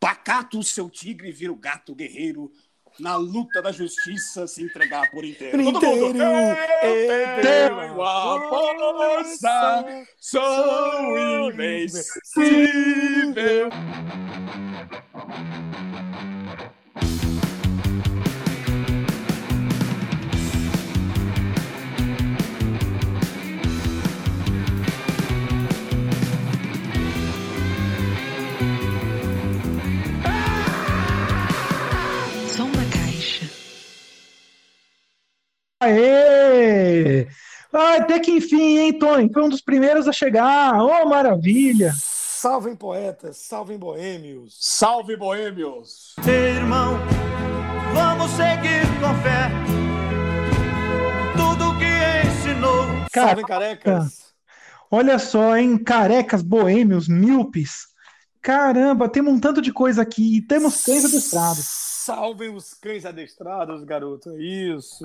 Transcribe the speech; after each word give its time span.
Pacato 0.00 0.58
o 0.58 0.64
seu 0.64 0.88
tigre 0.88 1.30
vira 1.30 1.52
o 1.52 1.56
gato 1.56 1.94
guerreiro. 1.94 2.50
Na 2.98 3.14
luta 3.16 3.62
da 3.62 3.70
justiça 3.70 4.46
se 4.48 4.62
entregar 4.64 5.10
por 5.10 5.24
inteiro. 5.24 5.62
Todo 5.72 5.86
mundo. 5.86 6.16
Inteiro, 6.16 6.18
Eu 6.82 7.40
tenho 7.40 8.02
a 8.02 8.48
força, 8.48 9.84
sou 10.18 11.18
invencível. 11.48 12.10
Aê! 35.80 37.26
Ah, 37.72 37.96
até 37.96 38.18
que 38.18 38.32
enfim, 38.32 38.78
hein, 38.78 38.98
Tony? 38.98 39.32
Foi 39.32 39.42
um 39.44 39.48
dos 39.48 39.62
primeiros 39.62 40.06
a 40.06 40.12
chegar. 40.12 40.74
Oh, 40.74 41.08
maravilha! 41.08 41.92
Salvem 41.96 42.76
poetas, 42.76 43.38
salvem 43.38 43.78
boêmios. 43.78 44.56
Salve, 44.60 45.16
boêmios! 45.16 46.14
Irmão, 46.26 46.98
vamos 47.94 48.30
seguir 48.32 48.86
com 49.00 49.14
fé. 49.22 49.50
Tudo 51.36 51.78
que 51.78 52.28
ensinou. 52.28 52.84
Salvem 53.14 53.44
carecas. 53.46 54.34
Olha 54.90 55.18
só, 55.18 55.56
hein? 55.56 55.78
Carecas, 55.78 56.42
boêmios, 56.42 57.08
míopes. 57.08 57.88
Caramba, 58.42 59.08
temos 59.08 59.32
um 59.32 59.40
tanto 59.40 59.62
de 59.62 59.72
coisa 59.72 60.02
aqui. 60.02 60.38
E 60.38 60.42
temos 60.42 60.82
cães 60.82 61.04
adestrados. 61.04 61.64
Salvem 62.04 62.54
os 62.54 62.74
cães 62.74 63.04
adestrados, 63.06 63.84
garoto. 63.84 64.30
É 64.30 64.42
isso. 64.42 65.04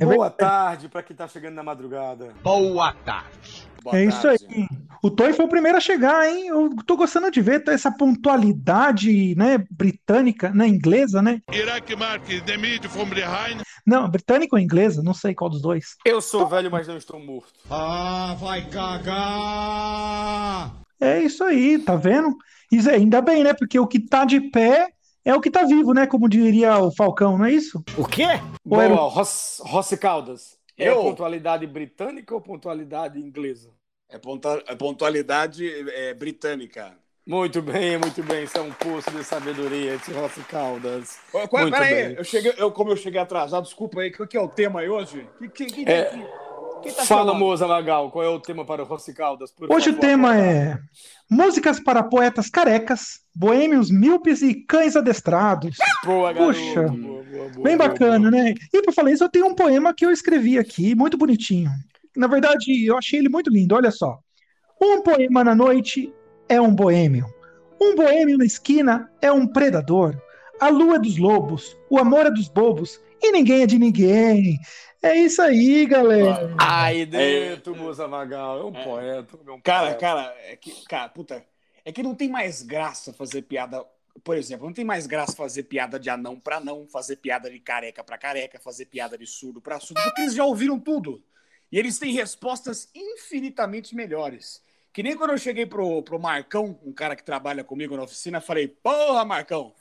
É 0.00 0.04
Boa 0.04 0.28
tarde 0.28 0.88
para 0.88 1.02
quem 1.04 1.14
tá 1.14 1.28
chegando 1.28 1.54
na 1.54 1.62
madrugada. 1.62 2.34
Boa 2.42 2.92
tarde. 2.92 3.68
Boa 3.82 3.96
É 3.96 4.04
isso 4.04 4.22
tarde. 4.22 4.44
aí. 4.48 4.66
O 5.02 5.10
Tony 5.10 5.32
foi 5.34 5.44
o 5.44 5.48
primeiro 5.48 5.76
a 5.78 5.80
chegar, 5.80 6.26
hein? 6.26 6.48
Eu 6.48 6.74
tô 6.86 6.96
gostando 6.96 7.30
de 7.30 7.40
ver 7.40 7.62
essa 7.68 7.92
pontualidade, 7.92 9.34
né, 9.36 9.62
britânica, 9.70 10.50
né, 10.50 10.66
inglesa, 10.66 11.20
né? 11.20 11.40
Iraq 11.52 11.94
Marques, 11.94 12.42
demite 12.42 12.88
from 12.88 13.04
behind. 13.04 13.60
Não, 13.86 14.08
britânica 14.08 14.56
ou 14.56 14.60
inglesa, 14.60 15.02
não 15.02 15.12
sei 15.14 15.34
qual 15.34 15.50
dos 15.50 15.60
dois. 15.60 15.96
Eu 16.04 16.20
sou 16.22 16.46
velho, 16.48 16.70
mas 16.70 16.88
não 16.88 16.96
estou 16.96 17.20
morto. 17.20 17.52
Ah, 17.70 18.34
vai 18.40 18.66
cagar! 19.74 20.72
É 21.00 21.20
isso 21.22 21.44
aí, 21.44 21.78
tá 21.78 21.94
vendo? 21.94 22.34
Isso 22.72 22.88
é, 22.88 22.94
ainda 22.94 23.20
bem, 23.20 23.44
né? 23.44 23.52
Porque 23.52 23.78
o 23.78 23.86
que 23.86 24.00
tá 24.00 24.24
de 24.24 24.40
pé 24.40 24.93
é 25.24 25.34
o 25.34 25.40
que 25.40 25.50
tá 25.50 25.64
vivo, 25.64 25.92
né? 25.94 26.06
Como 26.06 26.28
diria 26.28 26.78
o 26.78 26.90
Falcão, 26.94 27.38
não 27.38 27.44
é 27.44 27.52
isso? 27.52 27.82
O 27.96 28.06
quê? 28.06 28.22
Era 28.22 28.42
Boa, 28.64 29.08
Ross, 29.08 29.60
Rossi 29.64 29.96
Caldas. 29.96 30.58
É 30.76 30.88
Eu? 30.88 30.96
pontualidade 31.02 31.66
britânica 31.66 32.34
ou 32.34 32.40
pontualidade 32.40 33.18
inglesa? 33.20 33.70
É 34.08 34.16
é 34.66 34.74
pontualidade 34.76 35.66
é, 35.90 36.14
britânica. 36.14 36.96
Muito 37.26 37.62
bem, 37.62 37.96
muito 37.96 38.22
bem. 38.22 38.44
Isso 38.44 38.58
é 38.58 38.60
um 38.60 38.70
poço 38.72 39.10
de 39.10 39.24
sabedoria, 39.24 39.94
esse 39.94 40.12
Rossi 40.12 40.40
Caldas. 40.42 41.18
Muito 41.32 41.70
Peraí, 41.70 42.08
bem. 42.08 42.16
eu 42.18 42.24
cheguei, 42.24 42.52
eu, 42.58 42.70
como 42.70 42.90
eu 42.90 42.96
cheguei 42.96 43.18
atrasado, 43.20 43.64
desculpa 43.64 44.00
aí, 44.00 44.10
qual 44.10 44.28
que 44.28 44.36
é 44.36 44.40
o 44.40 44.48
tema 44.48 44.80
aí 44.80 44.88
hoje? 44.90 45.26
Que, 45.38 45.48
que, 45.48 45.66
que, 45.66 45.90
É, 45.90 46.04
que- 46.04 46.26
tá 46.92 47.04
Fala, 47.04 47.26
chamando? 47.26 47.38
Moza 47.38 47.66
Magal, 47.66 48.10
qual 48.10 48.24
é 48.24 48.28
o 48.28 48.40
tema 48.40 48.64
para 48.64 48.82
o 48.82 48.86
Rossi 48.86 49.14
Caldas? 49.14 49.50
por 49.50 49.70
Hoje 49.72 49.90
o 49.90 49.94
favor? 49.94 50.00
tema 50.00 50.36
é 50.38 50.78
músicas 51.30 51.80
para 51.80 52.02
poetas 52.02 52.48
carecas, 52.50 53.20
boêmios 53.34 53.90
míopes 53.90 54.42
e 54.42 54.54
cães 54.54 54.96
adestrados. 54.96 55.76
Boa, 56.04 56.32
garoto. 56.32 56.52
Puxa. 56.58 56.82
Boa, 56.82 57.22
boa, 57.22 57.22
boa, 57.22 57.48
Bem 57.64 57.76
boa, 57.76 57.88
bacana, 57.88 58.30
boa. 58.30 58.42
né? 58.42 58.54
E 58.72 58.82
pra 58.82 58.92
falar 58.92 59.10
isso, 59.10 59.24
eu 59.24 59.28
tenho 59.28 59.46
um 59.46 59.54
poema 59.54 59.94
que 59.94 60.04
eu 60.04 60.10
escrevi 60.10 60.58
aqui, 60.58 60.94
muito 60.94 61.16
bonitinho. 61.16 61.70
Na 62.16 62.26
verdade, 62.26 62.84
eu 62.86 62.96
achei 62.96 63.18
ele 63.18 63.28
muito 63.28 63.50
lindo, 63.50 63.74
olha 63.74 63.90
só. 63.90 64.18
Um 64.80 65.02
poema 65.02 65.42
na 65.42 65.54
noite 65.54 66.12
é 66.48 66.60
um 66.60 66.74
boêmio. 66.74 67.26
Um 67.80 67.94
boêmio 67.96 68.38
na 68.38 68.44
esquina 68.44 69.10
é 69.20 69.32
um 69.32 69.46
predador. 69.46 70.14
A 70.60 70.68
lua 70.68 70.96
é 70.96 70.98
dos 70.98 71.18
lobos, 71.18 71.76
o 71.90 71.98
amor 71.98 72.26
é 72.26 72.30
dos 72.30 72.48
bobos 72.48 73.00
e 73.24 73.32
ninguém 73.32 73.62
é 73.62 73.66
de 73.66 73.78
ninguém. 73.78 74.58
É 75.02 75.14
isso 75.16 75.42
aí, 75.42 75.84
galera. 75.86 76.54
Aí 76.58 77.04
dentro, 77.04 77.76
Moza 77.76 78.08
Magal. 78.08 78.60
É 78.60 78.64
um 78.64 78.72
poeta. 78.72 79.38
É 79.46 79.50
um 79.50 79.60
Cara, 79.60 79.86
poeta. 79.86 80.00
cara, 80.00 80.36
é 80.46 80.56
que, 80.56 80.84
cara, 80.86 81.08
puta, 81.10 81.44
é 81.84 81.92
que 81.92 82.02
não 82.02 82.14
tem 82.14 82.28
mais 82.28 82.62
graça 82.62 83.12
fazer 83.12 83.42
piada. 83.42 83.84
Por 84.22 84.36
exemplo, 84.36 84.66
não 84.66 84.72
tem 84.72 84.84
mais 84.84 85.06
graça 85.06 85.34
fazer 85.36 85.64
piada 85.64 85.98
de 85.98 86.08
anão 86.08 86.38
pra 86.38 86.60
não, 86.60 86.86
fazer 86.86 87.16
piada 87.16 87.50
de 87.50 87.58
careca 87.58 88.02
pra 88.02 88.16
careca, 88.16 88.60
fazer 88.60 88.86
piada 88.86 89.18
de 89.18 89.26
surdo 89.26 89.60
pra 89.60 89.80
surdo, 89.80 90.00
porque 90.04 90.22
eles 90.22 90.34
já 90.34 90.44
ouviram 90.44 90.78
tudo. 90.78 91.22
E 91.70 91.78
eles 91.78 91.98
têm 91.98 92.12
respostas 92.12 92.88
infinitamente 92.94 93.94
melhores. 93.94 94.62
Que 94.92 95.02
nem 95.02 95.16
quando 95.16 95.30
eu 95.32 95.38
cheguei 95.38 95.66
pro, 95.66 96.02
pro 96.02 96.20
Marcão, 96.20 96.78
um 96.84 96.92
cara 96.92 97.16
que 97.16 97.24
trabalha 97.24 97.64
comigo 97.64 97.96
na 97.96 98.04
oficina, 98.04 98.40
falei: 98.40 98.68
Porra, 98.68 99.24
Marcão, 99.24 99.74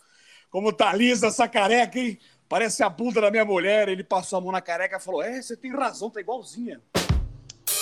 como 0.49 0.73
tá 0.73 0.91
lisa 0.93 1.27
essa 1.27 1.47
careca, 1.47 1.99
hein? 1.99 2.19
Parece 2.53 2.83
a 2.83 2.87
bunda 2.87 3.19
da 3.19 3.31
minha 3.31 3.43
mulher. 3.43 3.89
Ele 3.89 4.03
passou 4.03 4.37
a 4.37 4.41
mão 4.43 4.51
na 4.51 4.61
careca 4.61 4.97
e 4.97 4.99
falou: 4.99 5.23
É, 5.23 5.41
você 5.41 5.57
tem 5.57 5.71
razão, 5.71 6.11
tá 6.11 6.19
igualzinha. 6.19 6.79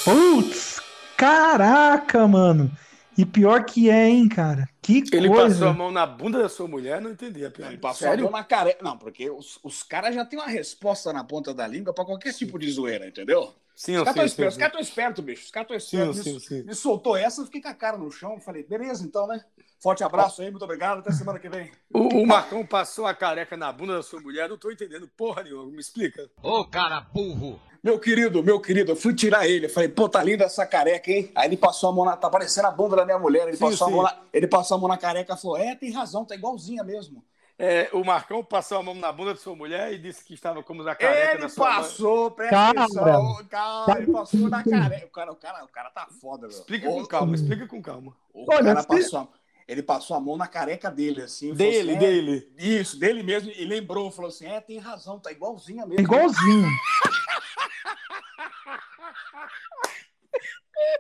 Putz, 0.06 0.80
caraca, 1.18 2.26
mano. 2.26 2.72
E 3.18 3.26
pior 3.26 3.66
que 3.66 3.90
é, 3.90 4.08
hein, 4.08 4.30
cara. 4.30 4.70
Que 4.82 5.04
Ele 5.14 5.28
coisa. 5.28 5.54
passou 5.54 5.68
a 5.68 5.74
mão 5.74 5.92
na 5.92 6.06
bunda 6.08 6.40
da 6.42 6.50
sua 6.50 6.68
mulher, 6.68 7.00
não 7.00 7.12
entendi 7.12 7.46
a 7.46 7.52
piada. 7.52 7.72
Ele 7.72 7.80
passou 7.82 8.08
Sério? 8.08 8.28
a 8.28 8.32
mão 8.32 8.40
na 8.40 8.44
careca. 8.44 8.84
Não, 8.84 8.98
porque 8.98 9.30
os, 9.30 9.60
os 9.64 9.84
caras 9.84 10.16
já 10.16 10.26
têm 10.26 10.40
uma 10.40 10.48
resposta 10.48 11.14
na 11.14 11.24
ponta 11.24 11.54
da 11.54 11.68
língua 11.68 11.94
pra 11.94 12.04
qualquer 12.04 12.34
tipo 12.34 12.58
de 12.58 12.70
zoeira, 12.72 13.08
entendeu? 13.08 13.54
Sim, 13.76 13.98
Os 13.98 14.04
caras 14.04 14.32
estão 14.32 14.46
espertos, 14.46 14.48
os 14.48 14.54
sim. 14.56 14.60
caras 14.60 14.74
estão 14.74 14.82
espertos, 14.82 15.24
bicho. 15.26 15.46
Os 15.46 15.52
caras 15.52 15.66
estão 15.66 15.78
espertos. 15.78 16.24
Sim, 16.24 16.34
me, 16.34 16.40
sim, 16.40 16.48
sim. 16.62 16.64
me 16.64 16.76
soltou 16.76 17.16
essa, 17.16 17.42
eu 17.42 17.46
fiquei 17.46 17.62
com 17.62 17.68
a 17.70 17.74
cara 17.74 17.98
no 17.98 18.12
chão. 18.12 18.40
Falei, 18.40 18.64
beleza, 18.64 19.04
então, 19.06 19.28
né? 19.28 19.44
Forte 19.80 20.04
abraço 20.04 20.42
aí, 20.42 20.52
muito 20.52 20.64
obrigado. 20.64 21.00
Até 21.00 21.12
semana 21.12 21.40
que 21.40 21.50
vem. 21.50 21.72
O, 21.94 22.22
o 22.22 22.28
Marcão 22.28 22.66
passou 22.66 23.06
a 23.06 23.14
careca 23.14 23.58
na 23.58 23.72
bunda 23.72 23.96
da 23.96 24.04
sua 24.04 24.22
mulher, 24.22 24.48
não 24.50 24.58
tô 24.58 24.72
entendendo 24.72 25.08
porra 25.18 25.44
nenhuma. 25.44 25.72
Me 25.72 25.80
explica. 25.80 26.30
Ô, 26.42 26.64
cara 26.66 27.02
burro! 27.02 27.60
Meu 27.84 28.00
querido, 28.00 28.44
meu 28.44 28.60
querido, 28.62 28.92
eu 28.92 28.96
fui 28.96 29.14
tirar 29.16 29.48
ele. 29.48 29.66
Eu 29.66 29.70
falei, 29.70 29.90
pô, 29.90 30.08
tá 30.08 30.24
linda 30.24 30.44
essa 30.46 30.66
careca, 30.68 31.10
hein? 31.12 31.32
Aí 31.36 31.48
ele 31.48 31.58
passou 31.58 31.90
a 31.90 31.94
mão 31.94 32.06
na. 32.06 32.16
Tá 32.16 32.30
parecendo 32.30 32.68
a 32.68 32.72
bunda 32.72 32.96
da 32.96 33.06
minha 33.06 33.18
mulher. 33.18 33.48
Ele, 33.48 33.58
Sim, 33.58 33.58
passou, 33.58 33.88
sim. 33.88 33.92
A 33.92 33.96
mão 33.96 34.04
na, 34.04 34.18
ele 34.32 34.48
passou 34.48 34.78
a 34.78 34.80
mão 34.80 34.88
na 34.88 34.98
careca 34.98 35.34
e 35.34 35.38
falou: 35.38 35.58
É, 35.58 35.76
tem 35.76 35.92
razão, 35.92 36.24
tá 36.24 36.36
igualzinha 36.36 36.84
mesmo. 36.84 37.24
É, 37.58 37.90
o 37.94 38.04
Marcão 38.04 38.44
passou 38.44 38.80
a 38.80 38.84
mão 38.84 38.94
na 38.96 39.12
bunda 39.12 39.34
de 39.34 39.40
sua 39.40 39.56
mulher 39.56 39.94
e 39.94 39.98
disse 40.00 40.24
que 40.24 40.34
estava 40.34 40.64
como 40.64 40.84
na 40.84 40.96
careca 40.96 41.38
Ele 41.38 41.44
da 41.44 41.50
sua 41.50 41.72
mãe. 41.72 41.90
passou, 41.90 42.32
presta 42.32 42.64
atenção. 42.66 43.38
Cara, 43.86 44.00
ele 44.00 44.08
passou 44.08 44.50
na 44.50 44.64
careca. 44.64 45.06
O 45.08 45.10
cara, 45.10 45.32
o 45.32 45.36
cara, 45.36 45.64
o 45.64 45.68
cara 45.68 45.90
tá 45.90 46.08
foda, 46.08 46.48
meu. 46.48 46.58
Explica 46.58 46.88
O- 46.88 47.02
com 47.02 47.06
calma, 47.06 47.36
explica 47.36 47.68
com 47.68 47.82
calma. 47.82 48.16
O 48.34 48.48
Olha, 48.52 48.64
cara 48.64 48.84
passou. 48.84 49.28
Ele 49.72 49.82
passou 49.82 50.18
a 50.18 50.20
mão 50.20 50.36
na 50.36 50.48
careca 50.48 50.92
dele, 50.92 51.22
assim. 51.22 51.54
Dele, 51.54 51.92
assim, 51.92 51.96
é, 51.96 52.00
dele. 52.00 52.52
Isso, 52.58 53.00
dele 53.00 53.24
mesmo. 53.24 53.50
E 53.52 53.64
lembrou, 53.64 54.12
falou 54.12 54.28
assim: 54.28 54.46
é, 54.46 54.60
tem 54.60 54.78
razão, 54.78 55.18
tá 55.18 55.32
igualzinha 55.32 55.86
mesmo. 55.86 56.02
Igualzinho. 56.02 56.68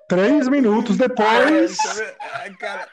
Três 0.07 0.47
minutos 0.47 0.95
depois. 0.95 1.77
Ai, 2.33 2.53
cara, 2.53 2.87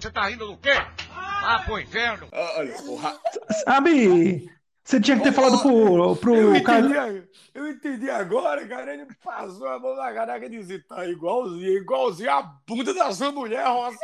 Você 0.00 0.10
tá 0.10 0.28
rindo 0.28 0.46
do 0.46 0.56
quê? 0.56 0.78
Ah, 1.10 1.62
pro 1.66 1.78
inferno! 1.78 2.26
olha, 2.32 2.72
porra. 2.72 3.20
Sabe, 3.64 4.50
você 4.84 5.00
tinha 5.00 5.16
que 5.16 5.22
ter 5.22 5.32
falado 5.32 5.60
pro, 5.60 6.04
Eu 6.10 6.16
pro 6.16 6.62
cara. 6.62 6.80
entendi, 6.80 7.22
eu 7.54 7.68
entendi 7.68 8.10
agora, 8.10 8.66
cara. 8.66 8.94
Ele 8.94 9.06
passou 9.24 9.68
a 9.68 9.78
mão 9.78 9.94
na 9.96 10.12
careca 10.12 10.46
e 10.46 10.50
disse: 10.50 10.78
tá 10.80 11.06
igualzinho, 11.06 11.78
igualzinho 11.78 12.30
a 12.30 12.42
bunda 12.66 12.92
da 12.92 13.12
sua 13.12 13.30
mulher, 13.30 13.64
Rosa. 13.66 13.96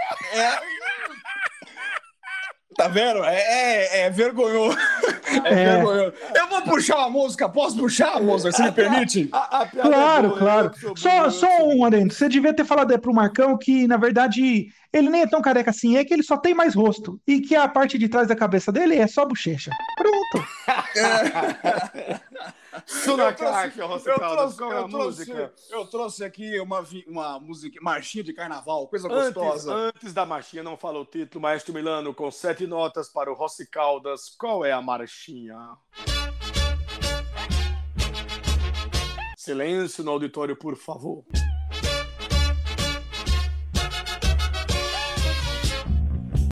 Tá 2.76 2.86
vendo? 2.86 3.24
É, 3.24 3.40
é, 3.40 4.00
é 4.02 4.10
vergonhoso. 4.10 4.78
É, 5.44 5.52
É. 5.52 5.76
vergonhoso. 5.76 6.12
Eu 6.34 6.46
vou 6.48 6.62
puxar 6.62 6.96
uma 6.98 7.10
música. 7.10 7.48
Posso 7.48 7.76
puxar, 7.76 8.20
moça? 8.22 8.52
Você 8.52 8.62
me 8.62 8.70
permite? 8.72 9.28
A, 9.32 9.58
a 9.58 9.62
é 9.64 9.66
Claro, 9.82 10.28
boa, 10.28 10.38
claro. 10.38 10.70
eu 10.82 10.96
Só, 10.96 11.24
eu 11.24 11.30
só 11.32 11.48
um 11.66 11.84
adendo. 11.84 12.14
Você 12.14 12.28
devia 12.28 12.54
ter 12.54 12.64
falado 12.64 12.92
aí 12.92 12.98
pro 12.98 13.12
Marcão 13.12 13.58
que, 13.58 13.88
na 13.88 13.96
verdade, 13.96 14.68
ele 14.92 15.10
nem 15.10 15.22
é 15.22 15.26
tão 15.26 15.42
careca 15.42 15.70
assim, 15.70 15.96
é 15.96 16.04
que 16.04 16.14
ele 16.14 16.22
só 16.22 16.36
tem 16.36 16.54
mais 16.54 16.74
rosto. 16.74 17.20
E 17.26 17.40
que 17.40 17.56
a 17.56 17.66
parte 17.66 17.98
de 17.98 18.08
trás 18.08 18.28
da 18.28 18.36
cabeça 18.36 18.70
dele 18.70 18.96
é 18.96 19.08
só 19.08 19.24
bochecha. 19.26 19.72
Pronto. 19.96 20.07
Eu 23.06 23.34
trouxe- 23.34 23.80
eu 23.80 24.18
trouxe- 24.18 24.56
Qual 24.58 24.72
eu 24.72 24.84
a 24.84 24.88
trouxe- 24.88 24.96
música? 25.30 25.52
Eu 25.70 25.86
trouxe 25.86 26.24
aqui 26.24 26.60
uma, 26.60 26.84
uma 27.06 27.40
música, 27.40 27.78
marchinha 27.82 28.22
de 28.24 28.32
carnaval, 28.32 28.86
coisa 28.88 29.08
Antes, 29.10 29.32
gostosa. 29.34 29.74
antes 29.74 30.12
da 30.12 30.24
marchinha, 30.26 30.62
não 30.62 30.76
fala 30.76 30.98
o 31.00 31.04
título, 31.04 31.42
Maestro 31.42 31.74
Milano, 31.74 32.14
com 32.14 32.30
sete 32.30 32.66
notas 32.66 33.08
para 33.08 33.30
o 33.30 33.34
Rossi 33.34 33.66
Caldas. 33.66 34.30
Qual 34.38 34.64
é 34.64 34.72
a 34.72 34.80
marchinha? 34.82 35.56
Silêncio 39.36 40.04
no 40.04 40.10
auditório, 40.12 40.56
por 40.56 40.76
favor. 40.76 41.24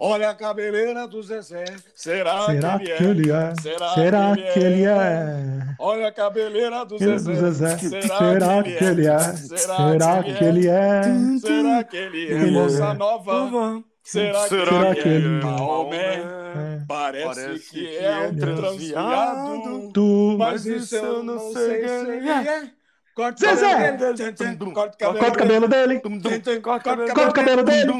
Olha 0.00 0.31
a 0.31 0.34
cabeleira 0.34 1.06
do 1.08 1.22
Zezé. 1.22 1.64
Será, 1.94 2.46
Será 2.46 2.78
que 2.78 2.84
que 2.96 3.04
ele 3.04 3.31
é? 3.31 3.54
Será, 3.60 3.88
Será 3.94 4.37
que 4.37 4.58
ele 4.58 4.84
é? 4.84 5.75
Olha 5.78 6.08
a 6.08 6.12
cabeleira 6.12 6.84
do 6.84 6.96
Ele 6.96 7.19
Zezé. 7.19 7.32
do 7.32 7.52
Zezé. 7.52 7.78
Será 7.78 8.62
que 8.62 8.84
ele 8.84 9.06
é? 9.06 9.32
Será 9.37 10.22
que 10.22 10.44
ele 10.44 10.69
é? 10.69 11.02
Será 11.40 11.84
que 11.84 11.96
ele 11.96 12.26
é? 12.28 12.32
Ele 12.32 12.50
Moça 12.50 12.84
é. 12.84 12.94
nova. 12.94 13.82
Será, 14.02 14.46
Será 14.46 14.94
que, 14.94 15.02
que 15.02 15.08
ele 15.08 15.26
ele 15.26 15.38
é? 15.38 15.44
Maomé. 15.44 16.14
É. 16.16 16.84
Parece, 16.87 17.26
Parece 17.26 17.70
que, 17.70 17.81
que 17.81 17.96
é 17.96 18.04
é 18.04 18.28
um 18.28 18.37
transviado. 18.37 19.92
Mas 20.38 20.64
isso 20.66 20.94
eu 20.94 21.22
não 21.22 21.38
sei 21.52 21.88
se 21.88 21.94
ele 22.10 22.28
é. 22.28 22.70
Corta 23.16 23.46
o 23.46 23.56
cabelo 23.56 23.96
dele. 23.96 24.74
Corta 24.74 25.00
o 25.00 25.10
Corta 25.14 25.30
o 25.30 25.32
cabelo 25.32 25.68
dele. 25.68 26.00
Corta 26.02 26.50
o 26.50 26.82
cabelo 26.82 27.14
Corta 27.14 27.28
o 27.28 27.32
cabelo 27.32 27.62
dele. 27.64 27.92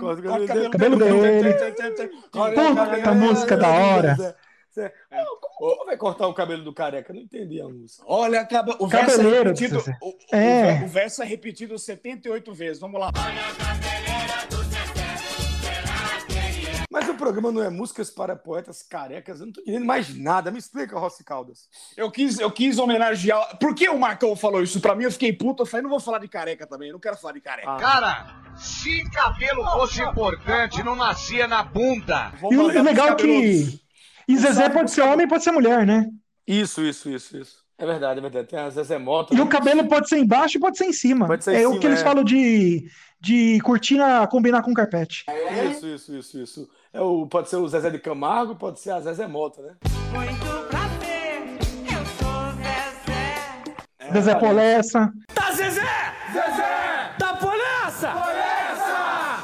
Corta 0.00 0.20
o 0.20 0.48
cabelo 0.48 0.70
cabelo 0.70 0.96
dele. 0.98 1.52
Puta, 1.54 1.72
cabelo 2.32 3.08
a 3.08 3.14
música 3.14 3.56
da 3.56 3.68
hora. 3.68 4.36
Como, 4.74 5.40
como 5.56 5.84
vai 5.86 5.96
cortar 5.96 6.26
o 6.26 6.34
cabelo 6.34 6.64
do 6.64 6.74
careca? 6.74 7.12
Eu 7.12 7.14
não 7.14 7.22
entendi 7.22 7.60
a 7.60 7.68
música. 7.68 8.02
Olha, 8.08 8.40
acaba- 8.40 8.76
o 8.80 8.88
verso 8.88 9.20
é 9.20 9.38
repetido. 9.38 9.78
O, 10.02 10.36
É. 10.36 10.82
o 10.84 10.88
verso 10.88 11.22
é 11.22 11.26
repetido 11.26 11.78
78 11.78 12.52
vezes. 12.52 12.80
Vamos 12.80 13.00
lá. 13.00 13.12
Mas 16.94 17.08
o 17.08 17.14
programa 17.16 17.50
não 17.50 17.60
é 17.60 17.68
músicas 17.68 18.08
para 18.08 18.36
poetas 18.36 18.80
carecas. 18.80 19.40
Eu 19.40 19.46
não 19.46 19.52
tô 19.52 19.60
entendendo 19.62 19.84
mais 19.84 20.16
nada. 20.16 20.52
Me 20.52 20.60
explica, 20.60 20.96
Rossi 20.96 21.24
Caldas. 21.24 21.68
Eu 21.96 22.08
quis, 22.08 22.38
eu 22.38 22.48
quis 22.52 22.78
homenagear. 22.78 23.58
Por 23.58 23.74
que 23.74 23.88
o 23.88 23.98
Marcão 23.98 24.36
falou 24.36 24.62
isso 24.62 24.80
pra 24.80 24.94
mim? 24.94 25.02
Eu 25.02 25.10
fiquei 25.10 25.32
puto. 25.32 25.64
Eu 25.64 25.66
falei, 25.66 25.82
não 25.82 25.90
vou 25.90 25.98
falar 25.98 26.20
de 26.20 26.28
careca 26.28 26.68
também. 26.68 26.90
Eu 26.90 26.92
não 26.92 27.00
quero 27.00 27.16
falar 27.16 27.34
de 27.34 27.40
careca. 27.40 27.68
Ah. 27.68 27.80
Cara, 27.80 28.54
se 28.56 29.02
cabelo 29.10 29.64
fosse 29.72 30.02
importante, 30.02 30.84
não 30.84 30.94
nascia 30.94 31.48
na 31.48 31.64
bunda. 31.64 32.32
E 32.48 32.56
o 32.56 32.68
legal 32.68 33.08
cabeludos. 33.08 33.70
que. 33.70 33.80
E 34.28 34.38
Zezé 34.38 34.68
pode 34.68 34.92
ser 34.92 35.02
homem, 35.02 35.26
pode 35.26 35.42
ser 35.42 35.50
mulher, 35.50 35.84
né? 35.84 36.08
Isso, 36.46 36.80
isso, 36.80 37.10
isso, 37.10 37.36
isso. 37.36 37.56
É 37.76 37.84
verdade, 37.84 38.20
é 38.20 38.22
verdade. 38.22 38.46
Tem 38.46 38.58
a 38.60 38.70
Zezé 38.70 38.98
Mota. 38.98 39.34
E 39.34 39.36
né? 39.36 39.42
o 39.42 39.48
cabelo 39.48 39.88
pode 39.88 40.08
ser 40.08 40.18
embaixo 40.18 40.58
e 40.58 40.60
pode 40.60 40.78
ser 40.78 40.84
em 40.84 40.92
cima. 40.92 41.26
Pode 41.26 41.42
ser 41.42 41.54
em 41.54 41.62
é 41.62 41.66
o 41.66 41.70
cima, 41.70 41.80
que 41.80 41.86
eles 41.88 42.00
é. 42.00 42.04
falam 42.04 42.22
de, 42.22 42.88
de 43.20 43.58
cortina 43.62 44.24
combinar 44.28 44.62
com 44.62 44.72
carpete. 44.72 45.24
Isso, 45.72 45.86
isso, 45.88 46.16
isso, 46.16 46.38
isso. 46.38 46.68
É 46.94 47.00
o, 47.00 47.26
pode 47.26 47.48
ser 47.48 47.56
o 47.56 47.66
Zezé 47.66 47.90
de 47.90 47.98
Camargo, 47.98 48.54
pode 48.54 48.78
ser 48.78 48.92
a 48.92 49.00
Zezé 49.00 49.26
Mota, 49.26 49.60
né? 49.60 49.74
Muito 50.12 50.68
prazer, 50.68 51.58
eu 51.90 52.06
sou 52.06 52.52
Zezé. 52.54 54.12
Zezé 54.12 54.34
Polessa. 54.36 55.12
Tá 55.34 55.50
Zezé? 55.50 55.80
Zezé! 56.32 57.14
Tá 57.18 57.34
polessa? 57.34 58.14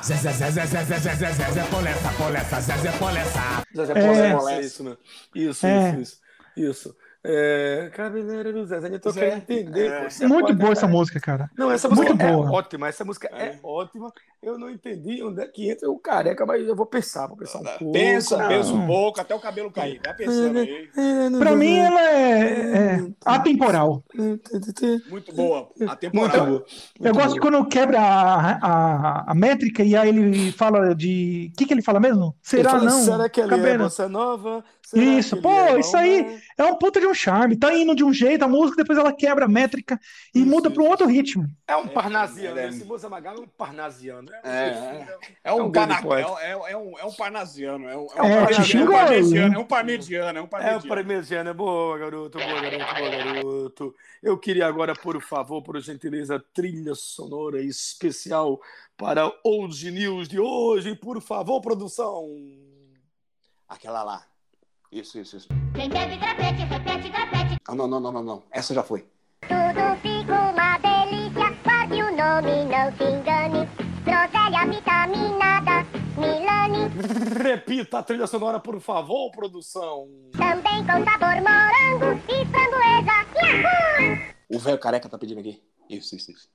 Zezé, 0.04 0.30
Zezé, 0.32 0.66
Zezé, 0.66 0.98
Zezé, 0.98 1.32
Zezé, 1.32 1.62
polessa, 1.64 2.12
polessa, 2.16 2.60
Zezé, 2.60 2.92
polessa. 2.92 3.40
Zezé 3.76 3.92
É. 3.98 4.06
Polessa, 4.36 4.60
isso, 4.60 4.84
né? 4.84 4.96
Isso, 5.34 5.66
É. 5.66 5.90
isso, 5.90 6.00
isso. 6.00 6.20
Isso. 6.56 6.96
É, 7.22 7.90
cabeleira 7.94 8.50
do 8.50 8.64
Zezé, 8.64 8.88
eu 8.88 8.98
tô 8.98 9.10
Zé. 9.10 9.20
querendo 9.20 9.42
entender. 9.42 9.90
É. 9.90 10.02
pô, 10.02 10.10
você 10.10 10.26
Muito 10.26 10.54
boa 10.54 10.72
essa 10.72 10.88
música, 10.88 11.20
cara. 11.20 11.50
Não, 11.56 11.70
essa 11.70 11.86
música 11.88 12.08
Muito 12.08 12.22
é 12.22 12.32
boa. 12.32 12.50
ótima. 12.50 12.88
Essa 12.88 13.04
música 13.04 13.28
é. 13.28 13.58
ótima. 13.62 14.10
Eu 14.42 14.58
não 14.58 14.70
entendi 14.70 15.22
onde 15.22 15.42
é 15.42 15.46
que 15.46 15.70
entra 15.70 15.90
o 15.90 15.98
careca, 15.98 16.46
mas 16.46 16.66
eu 16.66 16.74
vou 16.74 16.86
pensar, 16.86 17.26
vou 17.26 17.36
pensar 17.36 17.58
um 17.58 17.64
pouco. 17.64 17.92
Pensa, 17.92 18.48
pensa 18.48 18.72
um 18.72 18.86
pouco, 18.86 19.20
até 19.20 19.34
o 19.34 19.38
cabelo 19.38 19.70
cair. 19.70 20.00
Vai 20.02 20.14
pensando 20.14 20.58
aí. 20.58 20.88
Pra 21.38 21.54
mim, 21.54 21.76
ela 21.76 22.00
é, 22.00 22.96
é 22.96 23.08
atemporal. 23.22 24.02
Muito 25.10 25.34
boa. 25.34 25.68
A 25.82 25.98
Muito 26.14 26.44
boa. 26.46 26.64
Eu 27.00 27.14
gosto 27.14 27.38
quando 27.38 27.66
quebra 27.66 28.00
a, 28.00 28.52
a, 28.52 29.30
a 29.32 29.34
métrica 29.34 29.82
e 29.82 29.94
aí 29.94 30.08
ele 30.08 30.52
fala 30.52 30.94
de. 30.94 31.50
O 31.52 31.56
que, 31.58 31.66
que 31.66 31.74
ele 31.74 31.82
fala 31.82 32.00
mesmo? 32.00 32.34
Ele 32.52 32.62
Será 32.62 32.70
fala, 32.70 32.84
não? 32.84 32.98
Será 32.98 33.28
que 33.28 33.40
ele 33.42 33.52
é 33.52 33.56
Cabelo. 33.58 33.84
bossa 33.84 34.08
nova? 34.08 34.64
Será 34.90 35.04
Isso, 35.04 35.40
pô, 35.40 35.48
é 35.52 35.78
isso 35.78 35.96
aí 35.96 36.20
Maomé? 36.22 36.42
é 36.58 36.64
um 36.64 36.74
puta 36.74 36.98
de 37.00 37.06
um 37.06 37.14
charme. 37.14 37.56
Tá 37.56 37.72
indo 37.72 37.94
de 37.94 38.02
um 38.02 38.12
jeito 38.12 38.44
a 38.44 38.48
música, 38.48 38.82
depois 38.82 38.98
ela 38.98 39.12
quebra 39.12 39.44
a 39.44 39.48
métrica 39.48 40.00
e 40.34 40.40
Isso, 40.40 40.48
muda 40.50 40.68
pra 40.68 40.82
um 40.82 40.88
outro 40.88 41.06
ritmo. 41.06 41.46
É 41.68 41.76
um 41.76 41.86
parnasiano. 41.86 42.58
é, 42.58 42.64
é. 42.64 42.68
Esse 42.70 43.08
Magal 43.08 43.36
é 43.36 43.40
um 43.40 43.46
parnasiano. 43.46 44.28
É, 44.32 44.40
um 44.40 44.50
É, 44.50 45.18
É 45.44 45.52
um, 45.52 45.58
É 45.60 45.62
um 45.62 46.02
poeta. 46.02 46.30
é, 46.40 46.50
é, 46.50 46.72
é 46.72 46.76
um, 46.76 46.98
é 46.98 47.04
um 47.04 47.12
parnasiano. 47.12 47.88
É 47.88 47.96
um, 47.96 48.06
é 48.06 48.18
É, 48.18 48.22
um 48.22 48.44
parmesiano, 48.44 48.64
xingou, 48.64 48.94
é 48.96 48.98
um 48.98 49.06
parmesiano, 49.06 49.48
né? 49.50 49.54
é 49.54 49.60
um 49.60 49.64
parmesiano, 49.66 50.38
é 50.38 50.42
um 50.42 50.44
É 50.44 50.48
parmesiano. 50.48 50.88
parmesiano. 50.88 51.54
Boa, 51.54 51.96
garoto. 51.98 52.38
Boa, 52.38 52.60
garoto. 52.60 52.94
Boa, 52.94 53.10
garoto. 53.10 53.94
Eu 54.20 54.36
queria 54.38 54.66
agora, 54.66 54.92
por 54.94 55.22
favor, 55.22 55.62
por 55.62 55.80
gentileza, 55.80 56.44
trilha 56.52 56.96
sonora 56.96 57.62
especial 57.62 58.60
para 58.96 59.32
Old 59.44 59.88
News 59.88 60.26
de 60.28 60.40
hoje. 60.40 60.96
Por 60.96 61.22
favor, 61.22 61.60
produção. 61.60 62.28
Aquela 63.68 64.02
lá. 64.02 64.26
Isso, 64.92 65.18
isso, 65.20 65.36
isso. 65.36 65.48
Quem 65.74 65.88
bebe 65.88 66.16
grapete, 66.16 66.62
repete 66.64 67.08
grapete. 67.10 67.56
Ah, 67.68 67.74
não, 67.74 67.86
não, 67.86 68.00
não, 68.00 68.10
não, 68.10 68.22
não. 68.24 68.42
Essa 68.50 68.74
já 68.74 68.82
foi. 68.82 69.06
Tudo 69.42 69.96
fica 70.02 70.50
uma 70.50 70.78
delícia. 70.78 71.56
Guarde 71.62 72.02
o 72.02 72.10
nome, 72.16 72.64
não 72.64 72.90
se 72.96 73.04
engane. 73.04 73.68
Groselha 74.04 74.66
vitaminada, 74.66 75.86
Milani. 76.16 76.90
Repita 77.40 77.98
a 77.98 78.02
trilha 78.02 78.26
sonora, 78.26 78.58
por 78.58 78.80
favor, 78.80 79.30
produção. 79.30 80.08
Também 80.32 80.84
com 80.84 81.04
sabor 81.04 81.36
morango 81.36 82.20
e 82.28 82.44
framboesa. 82.46 83.20
Yahoo! 83.36 84.34
O 84.48 84.58
velho 84.58 84.78
careca 84.78 85.08
tá 85.08 85.16
pedindo 85.16 85.38
aqui. 85.38 85.62
Isso, 85.88 86.16
isso, 86.16 86.32
isso. 86.32 86.48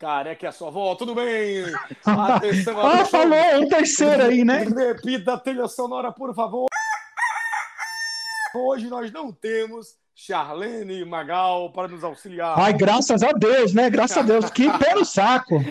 Careca 0.00 0.46
é 0.46 0.48
a 0.48 0.52
sua 0.52 0.68
avó, 0.68 0.94
tudo 0.94 1.14
bem? 1.14 1.62
Atenção, 2.06 2.80
Ah, 2.80 3.04
falou 3.04 3.60
um 3.60 3.68
terceiro 3.68 4.24
aí, 4.24 4.42
né? 4.42 4.64
Repita 4.64 5.34
a 5.34 5.38
trilha 5.38 5.68
sonora, 5.68 6.10
por 6.10 6.34
favor. 6.34 6.68
Hoje 8.54 8.88
nós 8.88 9.12
não 9.12 9.30
temos 9.30 9.98
Charlene 10.14 11.04
Magal 11.04 11.70
para 11.70 11.86
nos 11.86 12.02
auxiliar. 12.02 12.58
Ai, 12.58 12.72
graças 12.72 13.22
a 13.22 13.32
Deus, 13.32 13.74
né? 13.74 13.90
Graças 13.90 14.16
a 14.16 14.22
Deus. 14.22 14.48
Que 14.48 14.70
pé 14.78 14.94
no 14.94 15.04
saco. 15.04 15.62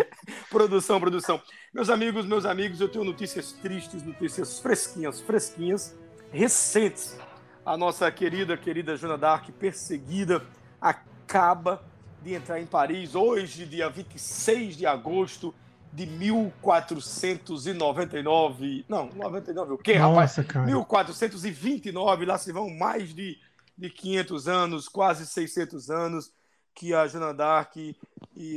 Produção, 0.47 0.99
produção. 0.99 1.41
Meus 1.73 1.89
amigos, 1.89 2.23
meus 2.27 2.45
amigos, 2.45 2.79
eu 2.79 2.87
tenho 2.87 3.03
notícias 3.03 3.51
tristes, 3.53 4.03
notícias 4.03 4.59
fresquinhas, 4.59 5.19
fresquinhas, 5.21 5.97
recentes. 6.31 7.17
A 7.65 7.75
nossa 7.75 8.11
querida, 8.11 8.55
querida 8.55 8.95
Joana 8.95 9.17
Dark, 9.17 9.49
perseguida, 9.53 10.45
acaba 10.79 11.88
de 12.21 12.33
entrar 12.33 12.59
em 12.59 12.65
Paris 12.65 13.15
hoje, 13.15 13.65
dia 13.65 13.89
26 13.89 14.77
de 14.77 14.85
agosto 14.85 15.53
de 15.91 16.05
1499. 16.05 18.85
Não, 18.87 19.09
99 19.15 19.73
o 19.73 19.77
quê, 19.77 19.93
rapaz? 19.93 20.37
Nossa, 20.37 20.43
cara. 20.43 20.65
1429, 20.65 22.25
lá 22.25 22.37
se 22.37 22.51
vão 22.51 22.69
mais 22.69 23.13
de, 23.13 23.37
de 23.77 23.89
500 23.89 24.47
anos, 24.47 24.87
quase 24.87 25.25
600 25.25 25.89
anos, 25.89 26.31
que 26.75 26.93
a 26.93 27.07
Joana 27.07 27.33
Dark, 27.33 27.75
e 27.77 27.95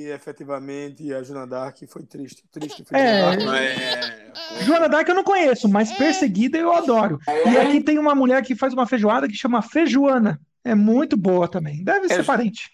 efetivamente 0.06 1.12
a 1.12 1.22
Joana 1.22 1.46
Dark 1.46 1.78
foi 1.88 2.02
triste. 2.04 2.44
Triste, 2.52 2.84
foi 2.84 2.98
É. 2.98 3.20
Dark. 3.20 3.40
É. 3.40 4.64
Joana 4.64 4.88
Dark 4.88 5.08
eu 5.08 5.14
não 5.14 5.25
conheço, 5.25 5.68
mas 5.68 5.90
perseguida 5.92 6.58
eu 6.58 6.72
adoro. 6.72 7.18
E 7.26 7.56
aqui 7.56 7.80
tem 7.80 7.98
uma 7.98 8.14
mulher 8.14 8.44
que 8.44 8.54
faz 8.54 8.72
uma 8.72 8.87
feijoada 8.87 9.26
que 9.26 9.34
chama 9.34 9.62
Feijoana. 9.62 10.40
É 10.64 10.75
muito 10.75 11.16
boa 11.16 11.49
também. 11.49 11.83
Deve 11.83 12.09
ser 12.09 12.21
É. 12.21 12.25
parente. 12.25 12.71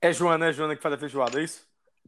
É 0.00 0.12
Joana, 0.12 0.46
é 0.46 0.52
Joana 0.52 0.76
que 0.76 0.82
faz 0.82 0.94
a 0.94 0.98
feijoada, 0.98 1.40
é 1.40 1.44
isso? 1.44 1.62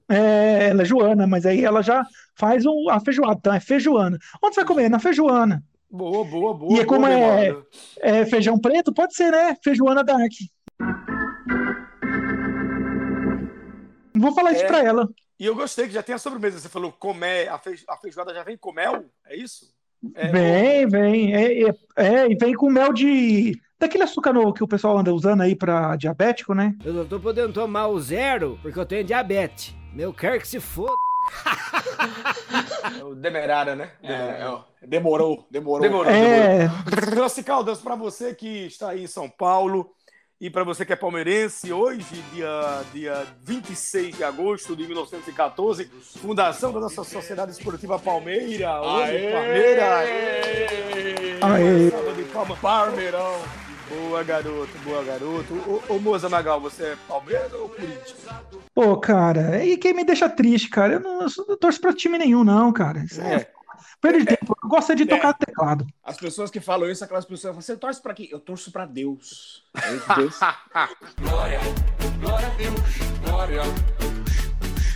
É, 0.09 0.69
ela 0.69 0.83
é 0.83 0.85
Joana, 0.85 1.27
mas 1.27 1.45
aí 1.47 1.65
ela 1.65 1.83
já 1.83 2.07
faz 2.37 2.65
o- 2.65 2.89
a 2.91 3.01
feijoada. 3.01 3.39
Então 3.39 3.53
é 3.53 3.59
Feijoana. 3.59 4.19
Onde 4.43 4.55
você 4.55 4.61
vai 4.61 4.69
comer? 4.69 4.89
Na 4.89 5.01
Feijoana. 5.01 5.65
Boa, 5.91 6.25
boa, 6.25 6.55
boa. 6.55 6.77
E 6.77 6.81
é 6.81 6.85
como 6.85 7.07
boa 7.07 7.13
é-. 7.13 7.57
É 8.01 8.25
feijão 8.27 8.57
preto? 8.59 8.93
Pode 8.95 9.15
ser, 9.17 9.33
né? 9.33 9.57
Feijoana 9.65 10.05
Dark. 10.05 10.31
Vou 14.15 14.33
falar 14.33 14.53
isso 14.53 14.63
É. 14.65 14.67
pra 14.67 14.79
ela. 14.83 15.09
E 15.39 15.45
eu 15.45 15.55
gostei 15.55 15.87
que 15.87 15.93
já 15.93 16.03
tem 16.03 16.15
a 16.15 16.19
sobremesa. 16.19 16.59
Você 16.59 16.69
falou 16.69 16.93
comé, 16.93 17.49
a, 17.49 17.61
a 17.89 17.97
feijoada 17.99 18.33
já 18.33 18.43
vem 18.43 18.57
com 18.57 18.73
mel? 18.73 19.05
É 19.27 19.37
isso? 19.37 19.67
É, 20.15 20.29
Vem, 20.29 20.87
vem. 20.89 21.35
É, 21.35 21.63
é, 21.69 21.75
é, 21.97 22.31
e 22.31 22.37
vem 22.37 22.55
com 22.55 22.71
mel 22.71 22.93
de. 22.93 23.61
Daquele 23.79 24.05
açúcar 24.05 24.33
novo 24.33 24.55
que 24.55 24.65
o 24.65 24.69
pessoal 24.69 24.97
anda 24.99 25.13
usando 25.13 25.43
aí 25.43 25.55
pra 25.55 25.97
diabético, 25.97 26.55
né? 26.55 26.75
Eu 26.85 26.95
não 26.95 27.05
tô 27.07 27.21
podendo 27.21 27.53
tomar 27.53 27.89
o 27.89 28.01
zero 28.01 28.59
porque 28.63 28.79
eu 28.79 28.87
tenho 28.87 29.05
diabetes. 29.05 29.75
Meu 29.93 30.13
quer 30.15 30.41
que 30.41 30.49
se 30.49 30.59
foda. 30.61 30.93
Demerara, 33.17 33.75
né? 33.75 33.91
É, 34.03 34.13
é, 34.13 34.59
demorou, 34.87 35.47
demorou. 35.51 35.81
Demorou, 35.83 36.11
É. 36.13 36.69
demorou. 36.69 37.23
Rossi 37.25 37.43
Caldas, 37.43 37.79
para 37.81 37.95
você 37.97 38.35
que 38.35 38.67
está 38.67 38.91
aí 38.91 39.05
em 39.05 39.09
São 39.09 39.29
Paulo 39.29 39.91
e 40.41 40.49
para 40.49 40.65
você 40.65 40.85
que 40.87 40.93
é 40.93 40.97
palmeirense, 40.97 41.73
hoje, 41.73 42.23
dia, 42.33 42.83
dia 42.93 43.27
26 43.43 44.17
de 44.17 44.25
agosto 44.25 44.77
de 44.77 44.87
1914, 44.87 45.91
fundação 46.21 46.73
da 46.73 46.81
nossa 46.81 47.03
Sociedade 47.05 47.53
Esportiva 47.53 47.99
Palmeira. 47.99 48.81
Hoje, 48.81 49.11
Aê! 49.13 49.33
Palmeira. 49.33 49.99
Aê. 51.43 51.91
De 52.17 52.23
palma. 52.33 52.57
Parmeirão. 52.57 53.66
Boa, 53.89 54.23
garoto, 54.25 54.79
boa, 54.85 55.03
garoto. 55.05 55.55
Ô, 55.89 55.95
ô 55.95 55.99
Moza 56.01 56.29
Magal, 56.29 56.61
você 56.61 56.83
é 56.85 56.97
Palmeiras 57.07 57.53
ou 57.53 57.69
Corinthians? 57.69 58.17
Pô, 58.75 58.97
cara, 58.99 59.65
e 59.65 59.77
quem 59.77 59.95
me 59.95 60.05
deixa 60.05 60.29
triste, 60.29 60.69
cara? 60.69 60.95
Eu 60.95 61.01
não, 61.01 61.21
eu 61.23 61.29
não 61.49 61.57
torço 61.57 61.81
pra 61.81 61.93
time 61.95 62.19
nenhum, 62.19 62.43
não, 62.43 62.73
cara. 62.73 62.99
Isso 63.05 63.21
é, 63.21 63.35
É. 63.35 63.51
perda 64.01 64.19
de 64.19 64.27
tempo. 64.27 64.57
Eu 64.63 64.69
gosto 64.69 64.91
é 64.93 64.95
de 64.97 65.07
tocar 65.07 65.33
teclado. 65.35 65.87
As 66.03 66.17
pessoas 66.17 66.51
que 66.51 66.59
falam 66.61 66.91
isso, 66.91 67.05
aquelas 67.05 67.25
pessoas 67.25 67.43
falam, 67.53 67.61
você 67.63 67.77
torce 67.77 68.03
pra 68.03 68.13
quem? 68.13 68.29
Eu 68.31 68.41
torço 68.41 68.73
pra 68.73 68.85
Deus. 68.87 69.63
É 69.77 69.81
Deus. 70.17 70.41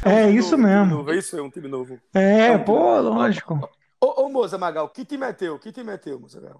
É 0.04 0.30
isso 0.30 0.54
Um 0.56 0.58
time 0.58 0.66
mesmo. 0.70 0.86
novo, 0.96 1.12
é 1.12 1.16
isso? 1.16 1.36
É 1.38 1.42
um 1.42 1.50
time 1.50 1.68
novo. 1.68 1.98
É, 2.14 2.58
pô, 2.58 2.98
lógico. 3.00 3.68
Ô, 4.00 4.22
ô 4.24 4.28
Moza 4.30 4.56
Magal, 4.58 4.88
que 4.88 5.04
time 5.04 5.26
é 5.26 5.32
teu? 5.32 5.58
Que 5.58 5.70
time 5.70 5.92
é 5.92 5.96
teu, 5.98 6.18
Moza 6.18 6.40
Magal? 6.40 6.58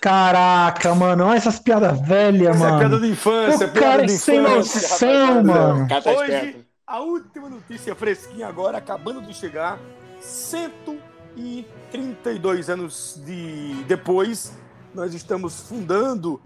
Caraca, 0.00 0.94
mano, 0.94 1.24
olha 1.26 1.36
essas 1.36 1.58
piadas 1.58 2.00
velhas, 2.00 2.56
Essa 2.56 2.64
é 2.64 2.68
piada 2.68 2.88
mano. 2.88 3.00
de 3.00 3.08
infância, 3.10 3.66
O 3.66 3.70
piada 3.70 3.80
cara 3.80 4.06
de 4.06 4.12
é 4.12 4.16
sem 4.18 4.40
infância, 4.40 4.80
noção, 4.80 5.26
rapaz. 5.42 5.46
mano. 5.46 5.88
Hoje, 6.18 6.66
a 6.86 7.00
última 7.00 7.48
notícia 7.48 7.94
fresquinha 7.94 8.46
agora, 8.46 8.78
acabando 8.78 9.22
de 9.22 9.34
chegar, 9.34 9.78
132 10.20 12.70
anos 12.70 13.20
de 13.24 13.74
depois, 13.86 14.52
nós 14.94 15.14
estamos 15.14 15.60
fundando 15.62 16.40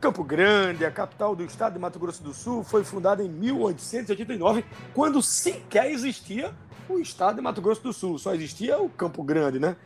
Campo 0.00 0.22
Grande, 0.22 0.84
a 0.84 0.90
capital 0.90 1.34
do 1.34 1.42
estado 1.44 1.72
de 1.72 1.78
Mato 1.78 1.98
Grosso 1.98 2.22
do 2.22 2.32
Sul, 2.32 2.62
foi 2.62 2.84
fundada 2.84 3.22
em 3.22 3.28
1889, 3.28 4.64
quando 4.94 5.20
sequer 5.22 5.90
existia 5.90 6.52
o 6.88 6.98
estado 6.98 7.36
de 7.36 7.42
Mato 7.42 7.60
Grosso 7.60 7.82
do 7.82 7.92
Sul, 7.92 8.18
só 8.18 8.34
existia 8.34 8.78
o 8.80 8.88
Campo 8.88 9.22
Grande, 9.22 9.58
né? 9.58 9.76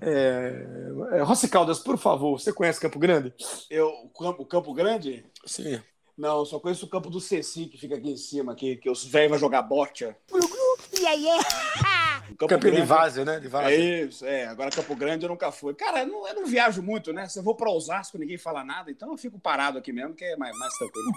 É... 0.00 1.18
é, 1.18 1.22
Rossi 1.22 1.48
Caldas, 1.48 1.78
por 1.78 1.98
favor, 1.98 2.38
você 2.38 2.52
conhece 2.52 2.80
Campo 2.80 2.98
Grande? 2.98 3.34
Eu, 3.68 3.88
o, 3.88 4.08
campo, 4.08 4.42
o 4.42 4.46
Campo 4.46 4.72
Grande? 4.72 5.24
Sim. 5.44 5.80
Não, 6.16 6.40
eu 6.40 6.46
só 6.46 6.60
conheço 6.60 6.84
o 6.84 6.88
campo 6.88 7.08
do 7.08 7.18
Ceci, 7.18 7.66
que 7.66 7.78
fica 7.78 7.96
aqui 7.96 8.10
em 8.10 8.16
cima, 8.16 8.54
que, 8.54 8.76
que 8.76 8.90
os 8.90 9.04
velhos 9.04 9.30
vão 9.30 9.38
jogar 9.38 9.62
bote. 9.62 10.04
O 10.04 10.38
Campo 12.36 12.48
Campinho 12.48 12.70
de 12.72 12.76
Grande- 12.78 12.86
Várzea, 12.88 13.24
né? 13.24 13.40
De 13.40 13.46
É 13.46 13.50
Várzea. 13.50 14.04
isso, 14.04 14.24
é. 14.26 14.46
Agora 14.46 14.70
Campo 14.70 14.94
Grande 14.96 15.24
eu 15.24 15.28
nunca 15.28 15.50
fui. 15.52 15.74
Cara, 15.74 16.00
eu 16.00 16.06
não, 16.06 16.28
eu 16.28 16.34
não 16.34 16.46
viajo 16.46 16.82
muito, 16.82 17.12
né? 17.12 17.26
Se 17.28 17.38
eu 17.38 17.42
vou 17.42 17.54
pra 17.54 17.70
Osasco, 17.70 18.18
ninguém 18.18 18.38
fala 18.38 18.64
nada, 18.64 18.90
então 18.90 19.10
eu 19.10 19.16
fico 19.18 19.38
parado 19.38 19.78
aqui 19.78 19.92
mesmo, 19.92 20.14
que 20.14 20.24
é 20.24 20.36
mais, 20.36 20.56
mais 20.58 20.72
tranquilo. 20.74 21.12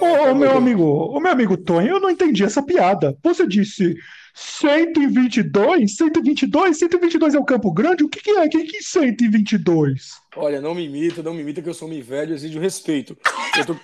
Ô, 0.00 0.30
ô, 0.30 0.34
meu 0.34 0.56
amigo, 0.56 0.82
ô, 0.84 1.20
meu 1.20 1.30
amigo 1.32 1.56
Tonho, 1.56 1.88
eu 1.88 2.00
não 2.00 2.10
entendi 2.10 2.42
essa 2.44 2.62
piada. 2.62 3.16
Você 3.22 3.46
disse 3.46 3.96
122? 4.34 5.96
122? 5.96 6.78
122 6.78 7.34
é 7.34 7.38
o 7.38 7.44
Campo 7.44 7.72
Grande? 7.72 8.04
O 8.04 8.08
que, 8.08 8.20
que 8.20 8.30
é? 8.30 8.48
Que, 8.48 8.64
que 8.64 8.82
122? 8.82 10.12
Olha, 10.36 10.60
não 10.60 10.74
me 10.74 10.84
imita, 10.84 11.22
não 11.22 11.34
me 11.34 11.40
imita 11.40 11.62
que 11.62 11.68
eu 11.68 11.74
sou 11.74 11.88
um 11.88 12.02
velho 12.02 12.32
e 12.32 12.34
exijo 12.34 12.58
respeito. 12.58 13.16
Eu, 13.56 13.66
tô- 13.66 13.76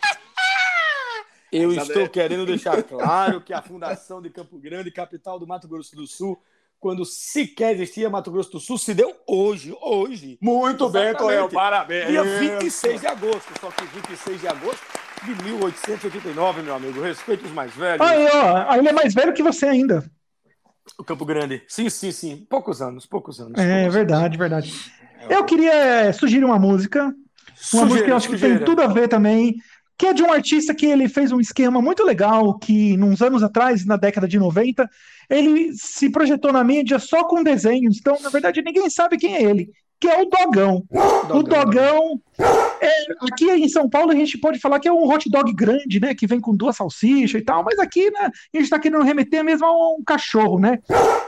Eu 1.52 1.72
estou 1.72 1.94
daí- 1.94 2.08
querendo 2.08 2.46
deixar 2.46 2.82
claro 2.82 3.40
que 3.40 3.52
a 3.52 3.60
fundação 3.62 4.22
de 4.22 4.30
Campo 4.30 4.58
Grande, 4.58 4.90
capital 4.90 5.38
do 5.38 5.46
Mato 5.46 5.66
Grosso 5.68 5.94
do 5.96 6.06
Sul, 6.06 6.40
quando 6.80 7.04
sequer 7.04 7.74
existia 7.74 8.08
Mato 8.08 8.30
Grosso 8.30 8.52
do 8.52 8.58
Sul, 8.58 8.78
se 8.78 8.94
deu 8.94 9.14
hoje, 9.26 9.76
hoje. 9.82 10.38
Muito 10.40 10.88
bem, 10.88 11.08
Exatamente. 11.08 11.36
Tonhão, 11.36 11.48
parabéns. 11.50 12.08
Dia 12.08 12.24
26 12.24 13.00
de 13.02 13.06
agosto, 13.06 13.52
só 13.60 13.70
que 13.70 13.84
26 13.84 14.40
de 14.40 14.48
agosto 14.48 14.82
de 15.22 15.44
1889, 15.44 16.62
meu 16.62 16.74
amigo. 16.74 17.02
Respeite 17.02 17.44
os 17.44 17.52
mais 17.52 17.74
velhos. 17.74 18.00
Aí, 18.00 18.26
ó, 18.32 18.74
ele 18.74 18.88
é 18.88 18.92
mais 18.92 19.12
velho 19.12 19.34
que 19.34 19.42
você 19.42 19.66
ainda. 19.66 20.10
O 20.98 21.04
Campo 21.04 21.26
Grande. 21.26 21.62
Sim, 21.68 21.90
sim, 21.90 22.10
sim. 22.10 22.46
Poucos 22.48 22.80
anos, 22.80 23.04
poucos 23.04 23.38
anos. 23.38 23.60
É 23.60 23.80
poucos 23.80 23.94
verdade, 23.94 24.38
verdade. 24.38 24.74
Eu 25.28 25.44
queria 25.44 25.74
é, 25.74 26.12
sugerir 26.12 26.44
uma 26.44 26.58
música, 26.58 27.14
uma 27.74 27.84
música 27.84 28.04
que 28.06 28.10
eu 28.10 28.16
acho 28.16 28.28
que 28.30 28.38
tem 28.38 28.58
tudo 28.58 28.80
a 28.80 28.86
ver 28.86 29.06
também, 29.06 29.56
que 30.00 30.06
é 30.06 30.14
de 30.14 30.22
um 30.22 30.32
artista 30.32 30.74
que 30.74 30.86
ele 30.86 31.10
fez 31.10 31.30
um 31.30 31.38
esquema 31.38 31.82
muito 31.82 32.02
legal, 32.02 32.58
que 32.58 32.96
nos 32.96 33.20
anos 33.20 33.42
atrás, 33.42 33.84
na 33.84 33.98
década 33.98 34.26
de 34.26 34.38
90, 34.38 34.88
ele 35.28 35.74
se 35.74 36.08
projetou 36.08 36.50
na 36.50 36.64
mídia 36.64 36.98
só 36.98 37.24
com 37.24 37.42
desenhos, 37.42 37.98
então, 37.98 38.16
na 38.22 38.30
verdade, 38.30 38.62
ninguém 38.62 38.88
sabe 38.88 39.18
quem 39.18 39.34
é 39.34 39.42
ele, 39.42 39.68
que 40.00 40.08
é 40.08 40.22
o 40.22 40.24
Dogão. 40.24 40.86
O 41.28 41.42
Dogão, 41.42 42.18
é, 42.80 42.90
aqui 43.30 43.50
em 43.50 43.68
São 43.68 43.90
Paulo 43.90 44.10
a 44.10 44.14
gente 44.14 44.38
pode 44.38 44.58
falar 44.58 44.80
que 44.80 44.88
é 44.88 44.92
um 44.92 45.06
hot 45.06 45.28
dog 45.28 45.52
grande, 45.52 46.00
né, 46.00 46.14
que 46.14 46.26
vem 46.26 46.40
com 46.40 46.56
duas 46.56 46.76
salsichas 46.76 47.38
e 47.38 47.44
tal, 47.44 47.62
mas 47.62 47.78
aqui, 47.78 48.10
né, 48.10 48.30
a 48.54 48.58
gente 48.58 48.70
tá 48.70 48.78
querendo 48.78 49.04
remeter 49.04 49.44
mesmo 49.44 49.66
a 49.66 49.96
um 49.98 50.02
cachorro, 50.02 50.58
né? 50.58 50.78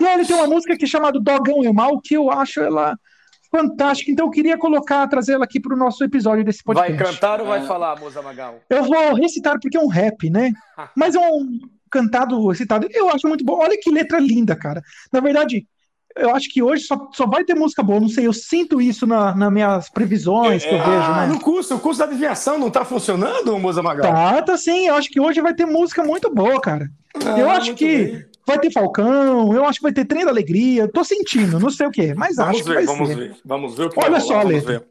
E 0.01 0.07
aí 0.07 0.15
ele 0.15 0.27
tem 0.27 0.35
uma 0.35 0.47
música 0.47 0.79
que 0.79 0.87
é 0.87 0.89
chamada 0.89 1.21
Dogão 1.21 1.63
é 1.63 1.71
Mal, 1.71 2.01
que 2.01 2.15
eu 2.15 2.31
acho 2.31 2.61
ela 2.61 2.97
fantástica, 3.55 4.11
então 4.11 4.27
eu 4.27 4.31
queria 4.31 4.57
colocar, 4.57 5.07
trazer 5.07 5.35
ela 5.35 5.45
aqui 5.45 5.61
pro 5.61 5.77
nosso 5.77 6.03
episódio 6.03 6.43
desse 6.43 6.63
Vai 6.65 6.75
podcast. 6.75 7.15
cantar 7.21 7.41
ou 7.41 7.47
vai 7.47 7.65
falar, 7.67 8.01
Moza 8.01 8.23
Magal? 8.23 8.61
Eu 8.71 8.83
vou 8.85 9.15
recitar 9.15 9.59
porque 9.61 9.77
é 9.77 9.81
um 9.81 9.89
rap, 9.89 10.31
né? 10.31 10.53
Mas 10.97 11.15
é 11.15 11.19
um 11.21 11.59
cantado, 11.91 12.49
recitado. 12.49 12.89
Eu 12.91 13.11
acho 13.11 13.29
muito 13.29 13.45
bom. 13.45 13.59
Olha 13.59 13.79
que 13.79 13.91
letra 13.91 14.19
linda, 14.19 14.57
cara. 14.57 14.81
Na 15.13 15.21
verdade, 15.21 15.67
eu 16.17 16.35
acho 16.35 16.49
que 16.51 16.63
hoje 16.63 16.85
só, 16.85 17.09
só 17.13 17.27
vai 17.27 17.45
ter 17.45 17.55
música 17.55 17.83
boa. 17.83 18.01
Não 18.01 18.09
sei, 18.09 18.27
eu 18.27 18.33
sinto 18.33 18.81
isso 18.81 19.07
na- 19.07 19.35
nas 19.35 19.53
minhas 19.53 19.91
previsões 19.91 20.65
que 20.65 20.71
eu 20.75 20.79
vejo, 20.79 20.91
Ah, 20.91 21.27
né? 21.27 21.33
no 21.35 21.39
curso, 21.41 21.75
o 21.75 21.79
curso 21.81 21.99
da 21.99 22.07
adivinhação 22.07 22.59
não 22.59 22.71
tá 22.71 22.85
funcionando, 22.87 23.59
Moza 23.59 23.83
Magal? 23.83 24.11
Tá, 24.11 24.41
tá 24.43 24.57
sim. 24.57 24.87
Eu 24.89 24.95
acho 24.95 25.11
que 25.11 25.21
hoje 25.21 25.41
vai 25.43 25.55
ter 25.55 25.67
música 25.67 26.03
muito 26.03 26.33
boa, 26.35 26.59
cara. 26.61 26.89
Ah, 27.25 27.39
eu 27.39 27.51
acho 27.51 27.75
que 27.75 27.85
bem. 28.07 28.25
Vai 28.47 28.59
ter 28.59 28.71
Falcão, 28.73 29.53
eu 29.55 29.65
acho 29.65 29.79
que 29.79 29.83
vai 29.85 29.93
ter 29.93 30.05
Trem 30.05 30.25
da 30.25 30.31
Alegria. 30.31 30.89
Tô 30.89 31.05
sentindo, 31.05 31.59
não 31.59 31.71
sei 31.71 31.87
o 31.87 31.91
quê, 31.91 32.15
mas 32.15 32.37
Vamos 32.37 32.55
acho 32.57 32.63
que 32.65 32.69
ver, 32.69 32.75
vai 32.75 32.85
vamos 32.87 33.09
ser. 33.09 33.15
ver. 33.17 33.37
Vamos 33.45 33.77
ver 33.77 33.87
o 33.87 33.91
que 33.91 34.01
Olha 34.01 34.11
vai 34.11 34.21
só 34.21 34.29
rolar, 34.29 34.43
vamos 34.45 34.65
ver. 34.65 34.87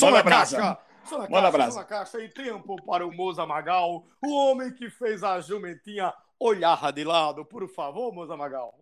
Manda 0.00 0.16
na 0.16 0.22
brasa. 0.22 0.56
caixa. 0.56 0.78
Som 1.04 1.18
na 1.18 1.28
Manda 1.28 1.52
caixa, 1.52 1.70
som 1.70 1.78
na 1.78 1.84
caixa. 1.84 2.20
E 2.20 2.28
tempo 2.28 2.76
para 2.84 3.06
o 3.06 3.12
Moza 3.14 3.46
Magal, 3.46 4.04
o 4.24 4.34
homem 4.34 4.72
que 4.72 4.90
fez 4.90 5.22
a 5.22 5.40
jumentinha 5.40 6.12
olhar 6.38 6.92
de 6.92 7.04
lado. 7.04 7.44
Por 7.44 7.68
favor, 7.68 8.12
Moza 8.12 8.36
Magal. 8.36 8.74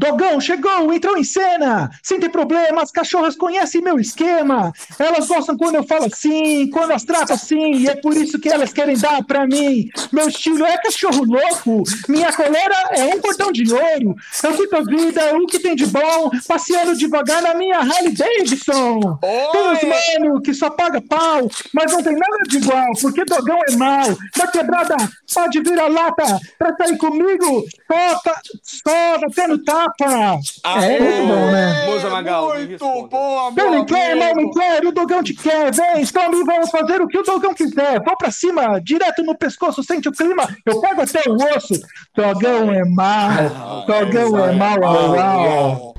Dogão 0.00 0.40
chegou, 0.40 0.90
entrou 0.94 1.18
em 1.18 1.22
cena. 1.22 1.90
Sem 2.02 2.18
ter 2.18 2.30
problema, 2.30 2.80
as 2.82 2.90
cachorras 2.90 3.36
conhecem 3.36 3.82
meu 3.82 4.00
esquema. 4.00 4.72
Elas 4.98 5.28
gostam 5.28 5.58
quando 5.58 5.74
eu 5.74 5.82
falo 5.82 6.06
assim, 6.06 6.70
quando 6.70 6.92
as 6.92 7.04
trato 7.04 7.34
assim, 7.34 7.74
e 7.74 7.86
é 7.86 7.94
por 7.94 8.16
isso 8.16 8.40
que 8.40 8.48
elas 8.48 8.72
querem 8.72 8.96
dar 8.96 9.22
pra 9.22 9.46
mim. 9.46 9.90
Meu 10.10 10.26
estilo 10.26 10.64
é 10.64 10.78
cachorro 10.78 11.22
louco, 11.22 11.82
minha 12.08 12.32
coleira 12.32 12.74
é 12.92 13.04
um 13.14 13.20
cordão 13.20 13.52
de 13.52 13.70
ouro. 13.70 14.14
Eu 14.42 14.54
curto 14.56 14.76
a 14.76 14.82
vida, 14.84 15.36
o 15.36 15.46
que 15.46 15.58
tem 15.58 15.76
de 15.76 15.84
bom, 15.84 16.30
passeando 16.48 16.96
devagar 16.96 17.42
na 17.42 17.54
minha 17.54 17.80
Harley 17.80 18.14
Davidson. 18.14 19.18
Tem 19.20 19.68
uns 19.68 19.82
mano 19.82 20.40
que 20.40 20.54
só 20.54 20.70
paga 20.70 21.02
pau, 21.02 21.46
mas 21.74 21.92
não 21.92 22.02
tem 22.02 22.14
nada 22.14 22.38
de 22.48 22.56
igual, 22.56 22.90
porque 23.02 23.22
dogão 23.26 23.58
é 23.68 23.76
mal. 23.76 24.06
Na 24.34 24.46
quebrada, 24.46 24.96
pode 25.34 25.60
vir 25.60 25.78
a 25.78 25.88
lata 25.88 26.40
pra 26.58 26.74
sair 26.74 26.96
comigo, 26.96 27.66
só, 27.86 28.18
tá, 28.20 28.40
só 28.62 29.18
batendo 29.18 29.62
tapa. 29.62 29.89
É 30.00 31.00
muito 31.00 31.26
bom, 31.26 31.50
né? 31.50 31.86
Moza 31.86 32.10
Magal, 32.10 32.48
Muito 32.54 32.70
responda. 32.70 33.08
bom, 33.08 33.46
Eu 33.48 33.52
meu 33.52 33.70
nem 33.70 33.84
quero, 33.86 34.18
mal 34.20 34.30
amigo. 34.32 34.48
me 34.48 34.54
quero, 34.54 34.88
o 34.88 34.92
dogão 34.92 35.22
te 35.22 35.34
quer, 35.34 35.72
vem, 35.72 36.02
escolhe, 36.02 36.44
vamos 36.44 36.70
fazer 36.70 37.00
o 37.00 37.06
que 37.08 37.18
o 37.18 37.22
dogão 37.22 37.54
quiser. 37.54 38.02
Vou 38.02 38.16
pra 38.16 38.30
cima, 38.30 38.80
direto 38.80 39.22
no 39.22 39.36
pescoço, 39.36 39.82
sente 39.82 40.08
o 40.08 40.12
clima, 40.12 40.48
eu 40.66 40.80
pego 40.80 41.02
até 41.02 41.22
o 41.28 41.34
osso. 41.56 41.74
Dogão 42.14 42.72
é 42.72 42.84
mal, 42.84 43.84
dogão 43.86 44.44
é 44.46 44.52
mal, 44.52 44.84
au, 44.84 45.18
au. 45.20 45.94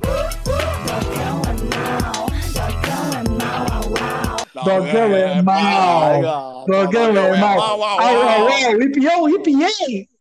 Dogão 4.64 5.16
é 5.16 5.42
mal, 5.42 6.66
dogão 6.66 7.18
é 7.18 7.38
mal, 7.40 7.84
au, 7.84 7.84
au. 7.84 8.50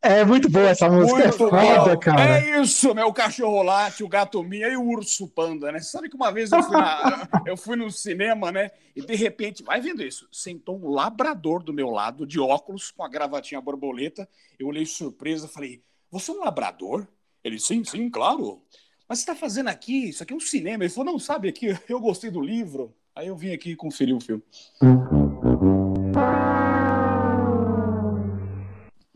É 0.02 0.24
muito 0.24 0.48
boa 0.48 0.68
essa 0.70 0.88
música, 0.88 1.20
é 1.20 1.26
Muito 1.26 1.36
foda, 1.36 1.94
bom. 1.94 2.00
cara. 2.00 2.38
É 2.38 2.60
isso, 2.60 2.94
meu 2.94 3.12
cachorro 3.12 3.62
late, 3.62 4.02
o 4.02 4.08
gato 4.08 4.42
minha 4.42 4.66
e 4.68 4.76
o 4.76 4.82
urso 4.82 5.28
panda, 5.28 5.70
né? 5.70 5.80
Sabe 5.80 6.08
que 6.08 6.16
uma 6.16 6.32
vez 6.32 6.50
eu 6.52 6.62
fui, 6.62 6.76
na- 6.76 7.28
eu 7.46 7.56
fui 7.56 7.76
no 7.76 7.90
cinema, 7.90 8.50
né? 8.50 8.70
E 8.96 9.02
de 9.02 9.14
repente, 9.14 9.62
vai 9.62 9.78
vendo 9.80 10.02
isso, 10.02 10.26
sentou 10.32 10.78
um 10.82 10.88
labrador 10.90 11.62
do 11.62 11.72
meu 11.72 11.90
lado, 11.90 12.26
de 12.26 12.40
óculos, 12.40 12.90
com 12.90 13.04
a 13.04 13.08
gravatinha 13.08 13.60
borboleta. 13.60 14.26
Eu 14.58 14.68
olhei 14.68 14.86
surpresa, 14.86 15.46
falei: 15.46 15.82
Você 16.10 16.30
é 16.30 16.34
um 16.34 16.44
labrador? 16.44 17.06
Ele, 17.44 17.58
sim, 17.58 17.84
sim, 17.84 18.08
claro. 18.08 18.62
Mas 19.06 19.18
você 19.18 19.22
está 19.24 19.34
fazendo 19.34 19.68
aqui? 19.68 20.08
Isso 20.10 20.22
aqui 20.22 20.32
é 20.32 20.36
um 20.36 20.40
cinema. 20.40 20.82
Ele 20.84 20.92
falou: 20.92 21.12
Não, 21.12 21.18
sabe 21.18 21.48
aqui, 21.48 21.76
eu 21.88 22.00
gostei 22.00 22.30
do 22.30 22.40
livro. 22.40 22.94
Aí 23.14 23.26
eu 23.28 23.36
vim 23.36 23.52
aqui 23.52 23.74
conferir 23.76 24.16
o 24.16 24.20
filme. 24.20 24.42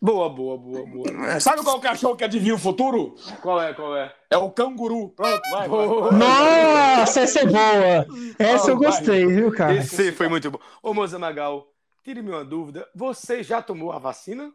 Boa, 0.00 0.28
boa, 0.28 0.58
boa, 0.58 0.86
boa. 0.86 1.06
É, 1.30 1.40
Sabe 1.40 1.62
qual 1.62 1.80
cachorro 1.80 2.14
que 2.14 2.24
adivinha 2.24 2.54
o 2.54 2.58
futuro? 2.58 3.14
Qual 3.40 3.62
é, 3.62 3.72
qual 3.72 3.96
é? 3.96 4.14
É 4.30 4.36
o 4.36 4.50
canguru. 4.50 5.08
Pronto, 5.08 5.40
vai, 5.50 5.66
vai. 5.66 5.86
Nossa, 6.12 7.20
essa 7.20 7.40
é 7.40 7.46
boa. 7.46 8.06
Essa 8.38 8.70
eu 8.70 8.78
Vai. 8.78 8.88
gostei, 8.88 9.26
viu, 9.26 9.50
cara? 9.50 9.76
Esse 9.76 10.12
foi 10.12 10.28
muito 10.28 10.50
bom. 10.50 10.58
Ô, 10.82 10.92
Moza 10.92 11.18
Magal, 11.18 11.66
tire-me 12.02 12.28
uma 12.28 12.44
dúvida. 12.44 12.86
Você 12.94 13.42
já 13.42 13.62
tomou 13.62 13.92
a 13.92 13.98
vacina? 13.98 14.52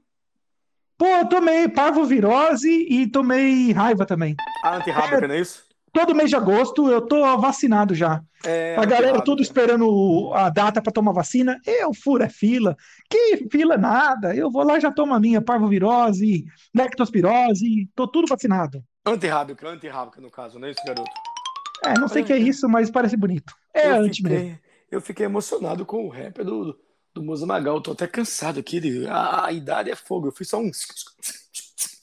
Pô, 0.96 1.08
eu 1.08 1.26
tomei 1.28 1.68
parvovirose 1.68 2.70
e 2.70 3.08
tomei 3.08 3.72
raiva 3.72 4.06
também. 4.06 4.36
A 4.64 4.76
antirrábica, 4.76 5.28
não 5.28 5.34
é 5.34 5.40
isso? 5.40 5.64
Todo 5.94 6.16
mês 6.16 6.30
de 6.30 6.36
agosto 6.36 6.90
eu 6.90 7.02
tô 7.02 7.22
vacinado 7.38 7.94
já. 7.96 8.22
É, 8.46 8.76
A 8.78 8.86
galera 8.86 9.10
errado, 9.16 9.24
tudo 9.26 9.38
cara. 9.38 9.44
esperando 9.44 10.32
a 10.34 10.50
data 10.50 10.82
para 10.82 10.92
tomar 10.94 11.12
vacina. 11.12 11.60
Eu 11.66 11.94
furo 11.94 12.24
é 12.24 12.30
fila. 12.30 12.76
Que 13.10 13.48
fila 13.52 13.78
nada. 13.78 14.34
Eu 14.36 14.50
vou 14.50 14.64
lá 14.64 14.78
e 14.78 14.82
já 14.82 14.92
tomo 14.92 15.14
a 15.14 15.20
minha 15.20 15.42
parvovirose, 15.42 16.46
lectospirose, 16.76 17.90
tô 17.96 18.08
tudo 18.08 18.28
vacinado. 18.28 18.84
Antirrábica, 19.06 19.68
antirrábica 19.68 20.22
no 20.22 20.30
caso, 20.30 20.60
não 20.60 20.68
é 20.68 20.72
isso, 20.72 20.82
garoto? 20.86 21.10
É, 21.86 21.94
não 21.98 22.08
sei 22.08 22.22
o 22.22 22.26
que 22.26 22.34
é 22.34 22.38
isso, 22.38 22.68
mas 22.68 22.90
parece 22.92 23.16
bonito. 23.16 23.54
É 23.74 23.88
eu, 23.88 24.02
anti 24.04 24.22
mesmo. 24.24 24.38
fiquei, 24.38 24.60
eu 24.92 25.02
fiquei 25.02 25.26
emocionado 25.26 25.86
com 25.86 26.06
o 26.06 26.10
rap 26.10 26.44
do, 26.44 26.78
do 27.14 27.24
Moza 27.24 27.46
Magal. 27.46 27.82
Tô 27.82 27.92
até 27.94 28.06
cansado 28.08 28.60
aqui. 28.60 28.80
de- 28.80 29.08
a, 29.08 29.46
a 29.46 29.52
idade 29.54 29.90
é 29.90 29.96
fogo. 29.96 30.28
Eu 30.28 30.32
fiz 30.32 30.50
só 30.50 30.60
um. 30.60 30.70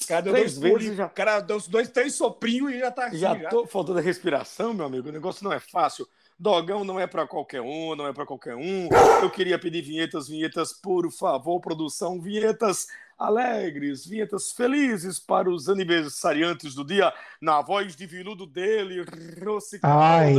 O 0.07 0.09
cara 0.09 0.23
deu 0.23 0.33
Três 0.33 0.59
dois 0.59 0.83
vezes 0.83 0.97
já. 0.97 1.07
o 1.07 1.11
cara 1.11 1.41
deu 1.41 1.61
dois, 1.69 1.89
três 1.91 2.15
soprinhos 2.15 2.73
e 2.73 2.79
já 2.79 2.91
tá 2.91 3.07
assim, 3.07 3.19
Já 3.19 3.37
já. 3.37 3.49
tô 3.49 3.67
faltando 3.67 3.99
a 3.99 4.03
respiração, 4.03 4.73
meu 4.73 4.87
amigo. 4.87 5.09
O 5.09 5.13
negócio 5.13 5.45
não 5.45 5.53
é 5.53 5.61
fácil. 5.61 6.07
Dogão 6.39 6.85
não 6.85 7.01
é 7.01 7.07
pra 7.07 7.27
qualquer 7.27 7.63
um, 7.63 7.95
não 7.97 8.07
é 8.07 8.13
pra 8.13 8.27
qualquer 8.27 8.55
um. 8.57 8.89
Eu 9.23 9.31
queria 9.31 9.59
pedir 9.59 9.81
vinhetas, 9.83 10.29
vinhetas, 10.29 10.73
por 10.73 11.11
favor, 11.11 11.61
produção, 11.61 12.21
vinhetas 12.21 12.87
alegres, 13.19 14.05
vinhetas 14.07 14.53
felizes 14.53 15.19
para 15.19 15.49
os 15.49 15.71
aniversariantes 15.71 16.75
do 16.75 16.85
dia, 16.85 17.11
na 17.41 17.63
voz 17.63 17.97
de 17.97 18.05
viludo 18.05 18.45
dele, 18.47 19.03
Rossi 19.43 19.81
Ai, 19.83 20.35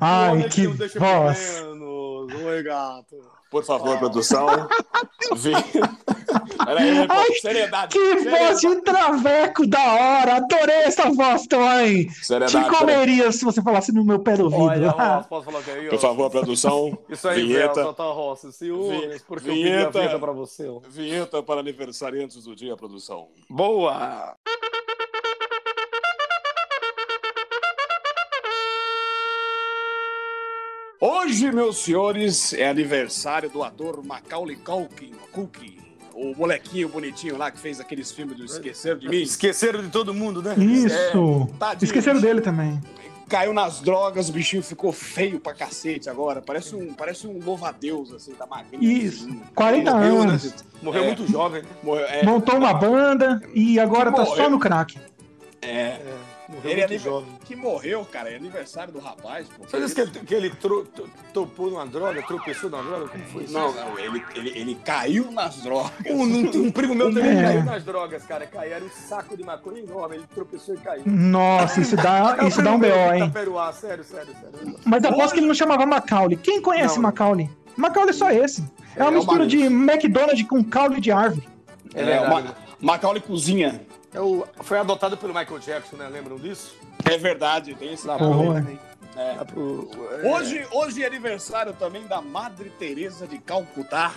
ai, 0.00 0.48
que 0.48 0.62
não 0.68 0.76
deixa 0.76 1.00
voz. 1.00 1.60
menos. 1.60 2.32
Oi, 2.44 2.62
gato. 2.62 3.18
Por 3.50 3.64
favor, 3.64 3.98
produção. 3.98 4.46
Vem. 5.34 5.54
Peraí, 6.64 7.06
Ai, 7.08 7.32
seriedade. 7.40 7.92
Que 7.92 8.18
seriedade, 8.18 8.40
voz 8.44 8.60
de 8.60 8.82
traveco 8.82 9.66
da 9.66 9.80
hora! 9.94 10.36
Adorei 10.36 10.76
essa 10.84 11.10
voz, 11.10 11.46
também! 11.46 12.06
Te 12.06 12.64
comeria 12.78 13.30
se 13.32 13.44
você 13.44 13.62
falasse 13.62 13.92
no 13.92 14.04
meu 14.04 14.18
pé 14.20 14.36
do 14.36 14.44
ouvido. 14.44 14.62
Olha, 14.64 14.90
ó, 14.96 15.22
posso 15.22 15.50
falar 15.50 15.62
aí? 15.66 15.88
Por 15.88 15.98
favor, 15.98 16.30
produção. 16.30 16.96
Isso 17.08 17.28
aí, 17.28 17.42
vinheta. 17.42 17.74
Velho, 17.74 17.86
Santa 17.88 18.02
Roça, 18.04 18.52
senhores, 18.52 19.12
Vi- 19.14 19.26
porque 19.26 19.50
eu 19.50 19.54
vinheta. 19.54 19.90
vinheta 19.98 20.18
pra 20.18 20.32
você. 20.32 20.68
ó. 20.68 20.80
Vinheta 20.88 21.42
para 21.42 21.60
aniversariantes 21.60 22.44
do 22.44 22.54
dia, 22.54 22.76
produção. 22.76 23.28
Boa! 23.48 24.36
Hoje, 31.00 31.50
meus 31.50 31.78
senhores, 31.78 32.52
é 32.52 32.68
aniversário 32.68 33.50
do 33.50 33.62
ator 33.64 34.04
Macaulay 34.04 34.54
Culkin, 34.56 35.12
Culkin, 35.32 35.76
o 36.14 36.34
molequinho 36.36 36.88
bonitinho 36.88 37.36
lá 37.36 37.50
que 37.50 37.58
fez 37.58 37.80
aqueles 37.80 38.10
filmes 38.12 38.36
do 38.36 38.44
Esqueceram 38.44 38.98
de 38.98 39.08
Mim. 39.08 39.22
Esqueceram 39.22 39.82
de 39.82 39.88
todo 39.88 40.12
mundo, 40.14 40.42
né? 40.42 40.54
Isso! 40.56 41.48
Tadinho, 41.58 41.84
Esqueceram 41.86 42.20
dele 42.20 42.40
também. 42.40 42.80
Caiu 43.28 43.54
nas 43.54 43.80
drogas, 43.80 44.28
o 44.28 44.32
bichinho 44.32 44.62
ficou 44.62 44.92
feio 44.92 45.40
pra 45.40 45.54
cacete 45.54 46.10
agora. 46.10 46.42
Parece 46.42 46.74
um, 46.76 46.92
parece 46.92 47.26
um 47.26 47.38
louva-a-Deus, 47.42 48.12
assim, 48.12 48.32
tá 48.34 48.46
magrinho. 48.46 48.82
Isso. 48.82 49.24
assim. 49.26 49.40
40 49.54 49.90
Morreu, 49.94 50.14
né? 50.14 50.20
anos. 50.30 50.54
Morreu 50.82 51.02
É. 51.02 51.06
muito 51.06 51.26
jovem, 51.30 51.62
né? 51.62 51.68
Morreu, 51.82 52.04
é, 52.06 52.22
Montou 52.24 52.56
uma 52.56 52.74
banda 52.74 53.40
e 53.54 53.80
agora 53.80 54.12
tá 54.12 54.26
só 54.26 54.50
no 54.50 54.58
crack. 54.58 54.98
é, 55.62 55.98
Morreu 56.52 56.70
ele 56.70 56.80
é 56.80 56.86
muito 56.86 56.90
anive- 56.92 57.04
jovem. 57.04 57.28
que 57.44 57.56
morreu, 57.56 58.04
cara. 58.04 58.30
É 58.30 58.36
aniversário 58.36 58.92
do 58.92 58.98
rapaz, 58.98 59.46
pô. 59.48 59.64
Você 59.64 59.80
disse 59.80 59.94
que, 59.94 60.00
ele- 60.02 60.10
que 60.26 60.34
ele 60.34 60.50
tro- 60.50 60.86
topou 61.32 61.70
numa 61.70 61.86
droga, 61.86 62.22
tropeçou 62.22 62.68
numa 62.70 62.82
droga? 62.82 63.08
Como 63.08 63.24
foi 63.24 63.44
isso? 63.44 63.52
Não, 63.52 63.72
não, 63.72 63.98
ele, 63.98 64.22
ele, 64.34 64.50
ele 64.58 64.74
caiu 64.84 65.30
nas 65.32 65.56
drogas. 65.62 65.92
Um, 66.06 66.22
um- 66.22 66.62
um 66.66 66.70
primo 66.70 66.94
meu 66.94 67.08
também 67.14 67.38
É. 67.38 67.42
caiu 67.42 67.64
nas 67.64 67.82
drogas, 67.84 68.22
cara. 68.24 68.46
Caiu, 68.46 68.72
era 68.74 68.84
um 68.84 68.90
saco 68.90 69.36
de 69.36 69.42
maconha 69.42 69.80
enorme. 69.80 70.16
Ele 70.16 70.24
tropeçou 70.34 70.74
e 70.74 70.78
caiu. 70.78 71.02
Nossa, 71.06 71.80
isso 71.80 71.96
dá, 71.96 72.36
É 72.38 72.44
o 72.44 72.48
isso 72.48 72.62
dá 72.62 72.72
um 72.72 72.78
BO, 72.78 72.86
hein? 72.86 73.24
Itaperuá, 73.24 73.72
sério, 73.72 74.04
sério, 74.04 74.34
sério. 74.40 74.76
Mas 74.84 75.04
aposto 75.04 75.32
que 75.34 75.40
ele 75.40 75.46
não 75.46 75.54
chamava 75.54 75.86
Macaulay. 75.86 76.36
Quem 76.36 76.60
conhece 76.60 76.96
Não. 76.96 77.02
Macaulay? 77.02 77.48
Macaulay 77.76 78.10
é 78.10 78.12
só 78.12 78.30
esse. 78.30 78.62
É 78.94 79.02
uma 79.02 79.10
É, 79.12 79.14
mistura 79.14 79.38
uma- 79.40 79.46
de 79.46 79.58
McDonald's 79.62 80.46
com 80.46 80.62
caule 80.62 81.00
de 81.00 81.10
árvore. 81.10 81.48
É 81.94 82.02
É. 82.02 82.28
Ma- 82.28 82.54
Macaulay 82.80 83.22
cozinha. 83.22 83.80
É 84.14 84.20
o- 84.20 84.46
foi 84.62 84.78
adotado 84.78 85.16
pelo 85.16 85.32
Michael 85.34 85.58
Jackson, 85.58 85.96
né? 85.96 86.08
Lembram 86.08 86.36
disso? 86.36 86.76
É 87.10 87.16
verdade, 87.16 87.74
tem 87.74 87.92
esse 87.94 88.06
Lá 88.06 88.18
cara. 88.18 88.30
pro- 88.30 88.42
Porra. 88.44 88.80
É. 89.16 89.32
lá 89.36 89.44
pro- 89.44 89.90
é. 90.22 90.28
Hoje, 90.34 90.66
hoje 90.70 91.02
é 91.02 91.06
aniversário 91.06 91.72
também 91.74 92.06
da 92.06 92.20
Madre 92.20 92.70
Teresa 92.78 93.26
de 93.26 93.38
Calcutá. 93.38 94.12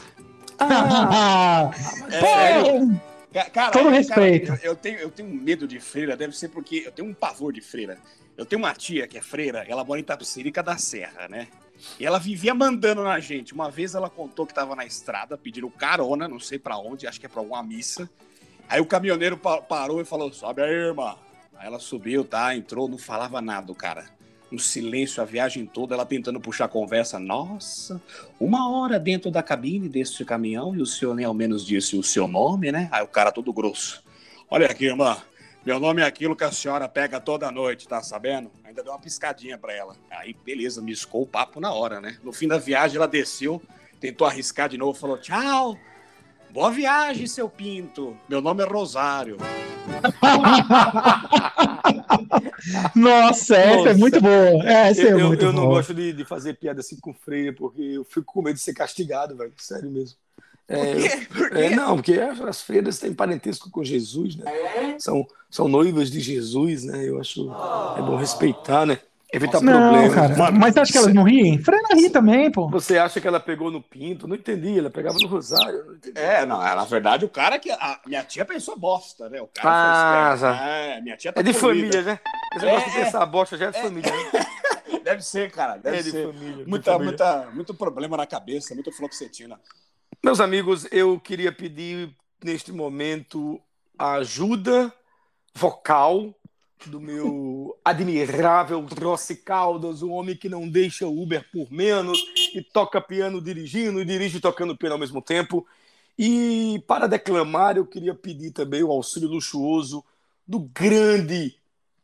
Pô, 2.20 3.00
Ca- 3.34 3.50
Cara, 3.50 3.72
Todo 3.72 3.84
cara, 3.84 3.96
respeito. 3.96 4.52
eu, 4.54 4.58
eu 4.72 4.76
tenho, 4.76 4.98
eu 5.00 5.10
tenho 5.10 5.30
medo 5.30 5.68
de 5.68 5.78
freira, 5.80 6.16
deve 6.16 6.36
ser 6.38 6.48
porque 6.50 6.84
eu 6.86 6.92
tenho 6.92 7.10
um 7.10 7.14
pavor 7.14 7.52
de 7.52 7.60
freira. 7.60 7.98
Eu 8.38 8.46
tenho 8.46 8.62
uma 8.62 8.74
tia 8.74 9.08
que 9.08 9.18
é 9.18 9.22
freira, 9.22 9.66
ela 9.68 9.84
mora 9.84 10.00
em 10.00 10.04
Tapicerica 10.04 10.64
da 10.64 10.78
Serra, 10.78 11.28
né? 11.28 11.48
E 12.00 12.06
ela 12.06 12.18
vivia 12.18 12.54
mandando 12.54 13.04
na 13.04 13.20
gente. 13.20 13.54
Uma 13.54 13.70
vez 13.70 13.94
ela 13.96 14.10
contou 14.10 14.46
que 14.46 14.54
tava 14.54 14.74
na 14.76 14.86
estrada, 14.86 15.38
pediram 15.38 15.70
carona, 15.70 16.28
não 16.30 16.40
sei 16.40 16.58
pra 16.58 16.78
onde, 16.78 17.06
acho 17.08 17.20
que 17.20 17.26
é 17.26 17.30
pra 17.30 17.42
alguma 17.42 17.62
missa. 17.62 18.10
Aí 18.68 18.82
o 18.82 18.86
caminhoneiro 18.86 19.38
pa- 19.38 19.62
parou 19.62 20.02
e 20.02 20.06
falou: 20.06 20.32
sobe 20.34 20.62
aí, 20.62 20.72
irmã. 20.72 21.16
Aí 21.58 21.68
ela 21.68 21.80
subiu, 21.80 22.24
tá? 22.26 22.56
Entrou, 22.56 22.88
não 22.88 22.98
falava 22.98 23.42
nada, 23.42 23.74
cara. 23.74 24.06
Um 24.52 24.60
silêncio 24.60 25.22
a 25.22 25.26
viagem 25.26 25.66
toda, 25.66 25.96
ela 25.96 26.06
tentando 26.06 26.40
puxar 26.40 26.66
a 26.66 26.70
conversa. 26.70 27.18
Nossa, 27.20 28.02
uma 28.40 28.70
hora 28.70 29.00
dentro 29.00 29.32
da 29.32 29.42
cabine 29.42 29.90
desse 29.90 30.24
caminhão 30.24 30.76
e 30.76 30.82
o 30.82 30.86
senhor 30.86 31.16
nem 31.16 31.26
ao 31.26 31.34
menos 31.34 31.66
disse 31.66 31.98
o 31.98 32.04
seu 32.04 32.28
nome, 32.28 32.72
né? 32.72 32.88
Aí 32.92 33.04
o 33.04 33.08
cara 33.08 33.32
todo 33.32 33.52
grosso. 33.52 34.04
Olha 34.50 34.68
aqui, 34.68 34.86
irmã. 34.86 35.18
Meu 35.66 35.80
nome 35.80 36.04
é 36.04 36.06
aquilo 36.06 36.36
que 36.36 36.44
a 36.44 36.52
senhora 36.52 36.88
pega 36.88 37.20
toda 37.20 37.52
noite, 37.52 37.88
tá 37.88 38.04
sabendo? 38.04 38.52
Ainda 38.64 38.84
deu 38.84 38.92
uma 38.92 39.00
piscadinha 39.00 39.58
pra 39.58 39.74
ela. 39.74 39.96
Aí, 40.12 40.36
beleza, 40.46 40.80
miscou 40.80 41.24
o 41.24 41.28
papo 41.28 41.60
na 41.60 41.74
hora, 41.74 42.00
né? 42.00 42.20
No 42.24 42.32
fim 42.32 42.48
da 42.48 42.60
viagem, 42.60 42.98
ela 42.98 43.08
desceu, 43.08 43.60
tentou 44.00 44.28
arriscar 44.28 44.70
de 44.70 44.78
novo, 44.78 44.98
falou: 44.98 45.18
tchau. 45.18 45.76
Boa 46.56 46.72
viagem, 46.72 47.28
seu 47.28 47.50
pinto. 47.50 48.16
Meu 48.30 48.40
nome 48.42 48.64
é 48.64 48.66
Rosário. 48.66 49.36
Nossa, 52.96 53.58
essa 53.58 53.74
é 53.74 53.76
Nossa. 53.84 53.94
muito 53.96 54.22
boa. 54.22 54.64
Essa 54.66 55.02
é 55.02 55.12
Eu, 55.12 55.20
eu- 55.20 55.28
muito 55.28 55.44
eu 55.44 55.52
não 55.52 55.64
boa. 55.64 55.76
gosto 55.76 55.94
de, 55.94 56.14
de 56.14 56.24
fazer 56.24 56.54
piada 56.54 56.80
assim 56.80 56.96
com 56.98 57.14
freira, 57.14 57.52
porque 57.52 57.82
eu 57.82 58.06
fico 58.06 58.24
com 58.34 58.42
medo 58.42 58.56
de 58.56 58.62
ser 58.62 58.74
castigado, 58.74 59.36
velho. 59.36 59.52
Sério 59.58 59.92
mesmo. 59.92 60.18
É, 60.68 61.18
Por 61.28 61.50
quê? 61.52 61.58
é, 61.60 61.70
não, 61.76 61.96
porque 61.98 62.14
as 62.14 62.40
as 62.40 62.62
freiras 62.62 62.98
têm 63.00 63.14
parentesco 63.14 63.70
com 63.70 63.84
Jesus, 63.84 64.38
né? 64.38 64.46
São, 64.98 65.28
são 65.52 65.68
noivas 65.68 66.10
de 66.10 66.22
Jesus, 66.22 66.86
né? 66.86 67.04
Eu 67.08 67.20
acho 67.20 67.52
é 67.98 68.02
bom 68.02 68.16
respeitar, 68.16 68.86
né? 68.86 68.98
Evitar 69.36 69.62
Não, 69.62 69.92
problemas. 69.92 70.14
cara. 70.16 70.38
Mano, 70.38 70.60
Mas 70.60 70.74
você 70.74 70.80
acha 70.80 70.92
que 70.92 70.98
elas 70.98 71.14
não 71.14 71.24
riem? 71.24 71.58
Freira 71.60 71.88
ri 71.94 72.10
também, 72.10 72.52
pô. 72.52 72.70
Você 72.70 72.98
acha 72.98 73.20
que 73.20 73.28
ela 73.28 73.40
pegou 73.40 73.70
no 73.70 73.82
pinto? 73.82 74.28
Não 74.28 74.36
entendi, 74.36 74.80
ela 74.80 74.90
pegava 74.90 75.18
no 75.20 75.28
rosário. 75.28 76.00
Não. 76.16 76.22
É, 76.22 76.46
não, 76.46 76.58
na 76.60 76.86
verdade, 76.86 77.26
o 77.26 77.30
cara 77.30 77.60
que. 77.60 77.70
A 77.72 78.00
minha 78.06 78.24
tia 78.24 78.46
pensou 78.46 78.78
bosta, 78.78 79.30
né? 79.30 79.42
O 79.42 79.48
cara 79.48 79.70
Ah, 79.70 80.38
foi 80.38 80.48
esperto. 80.50 80.64
É, 80.64 81.02
minha 81.02 81.18
tia 81.18 81.34
tá 81.34 81.40
É 81.42 81.44
de 81.44 81.54
família, 81.54 82.02
né? 82.02 82.20
Esse 82.56 82.66
É, 82.66 82.78
de 82.80 82.98
é. 83.00 83.04
pensar 83.06 83.26
bosta 83.26 83.58
já 83.58 83.66
é 83.68 83.72
de 83.72 83.82
família, 83.82 84.12
né? 84.12 84.46
Deve 85.04 85.22
ser, 85.22 85.52
cara. 85.52 85.78
Deve 85.78 85.98
É 85.98 86.02
de 86.02 86.12
ser. 86.12 86.28
família. 86.34 86.64
de 86.64 86.70
Muita, 86.70 86.92
família. 86.94 87.06
muita, 87.12 87.50
muito 87.54 87.74
problema 87.74 88.18
na 88.18 88.26
cabeça, 88.26 88.74
muita 88.74 88.92
fluoxetina. 88.92 89.60
Meus 90.24 90.40
amigos, 90.40 90.88
eu 90.92 91.20
queria 91.20 91.52
pedir 91.52 92.10
neste 92.44 92.72
momento 92.72 93.60
a 94.00 94.14
ajuda 94.14 94.92
vocal 95.54 96.34
do 96.86 97.00
meu 97.00 97.78
admirável 97.84 98.86
Rossi 99.02 99.38
Caldas, 99.38 100.02
o 100.02 100.10
homem 100.12 100.36
que 100.36 100.50
não 100.50 100.70
deixa 100.70 101.08
o 101.08 101.22
Uber 101.22 101.44
por 101.52 101.72
menos 101.72 102.20
e 102.54 102.62
toca 102.62 103.02
piano 103.02 103.42
dirigindo 103.42 104.02
e 104.02 104.06
dirige 104.06 104.40
tocando 104.40 104.76
piano 104.78 104.96
ao 104.96 105.00
mesmo 105.00 105.22
tempo. 105.22 105.66
E 106.18 106.84
para 106.88 107.08
declamar, 107.08 107.78
eu 107.78 107.86
queria 107.86 108.14
pedir 108.14 108.52
também 108.52 108.84
o 108.84 108.92
auxílio 108.92 109.30
luxuoso 109.30 110.04
do 110.48 110.60
grande 110.60 111.56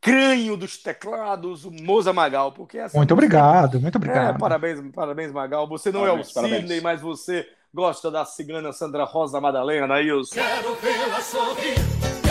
crânio 0.01 0.57
dos 0.57 0.77
teclados, 0.77 1.63
o 1.63 1.71
Moza 1.71 2.12
Magal, 2.12 2.51
porque 2.51 2.79
essa 2.79 2.97
Muito 2.97 3.13
obrigado, 3.13 3.79
muito 3.79 3.95
é, 3.95 3.99
obrigado. 3.99 4.39
parabéns, 4.39 4.81
parabéns, 4.93 5.31
Magal. 5.31 5.67
Você 5.67 5.91
não 5.91 6.01
Parabéns, 6.01 6.27
é 6.27 6.31
o 6.31 6.34
parabéns. 6.34 6.62
Sidney, 6.62 6.81
mas 6.81 6.99
você 7.01 7.47
gosta 7.73 8.10
da 8.10 8.25
cigana 8.25 8.73
Sandra 8.73 9.03
Rosa 9.05 9.39
Madalena. 9.39 9.88
Quero 10.34 10.75
vê-la 10.75 11.21
sorrir, 11.21 11.75
quero 11.75 11.86
vê-la 11.86 12.21
cantar. 12.21 12.31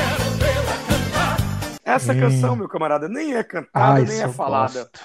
Essa 1.91 2.13
Hum. 2.13 2.21
canção, 2.21 2.57
meu 2.57 2.69
camarada, 2.69 3.09
nem 3.09 3.35
é 3.35 3.43
cantada, 3.45 3.95
Ai, 4.01 4.05
nem 4.05 4.21
é 4.23 4.29
falada. 4.29 4.81
gosto. 4.85 5.01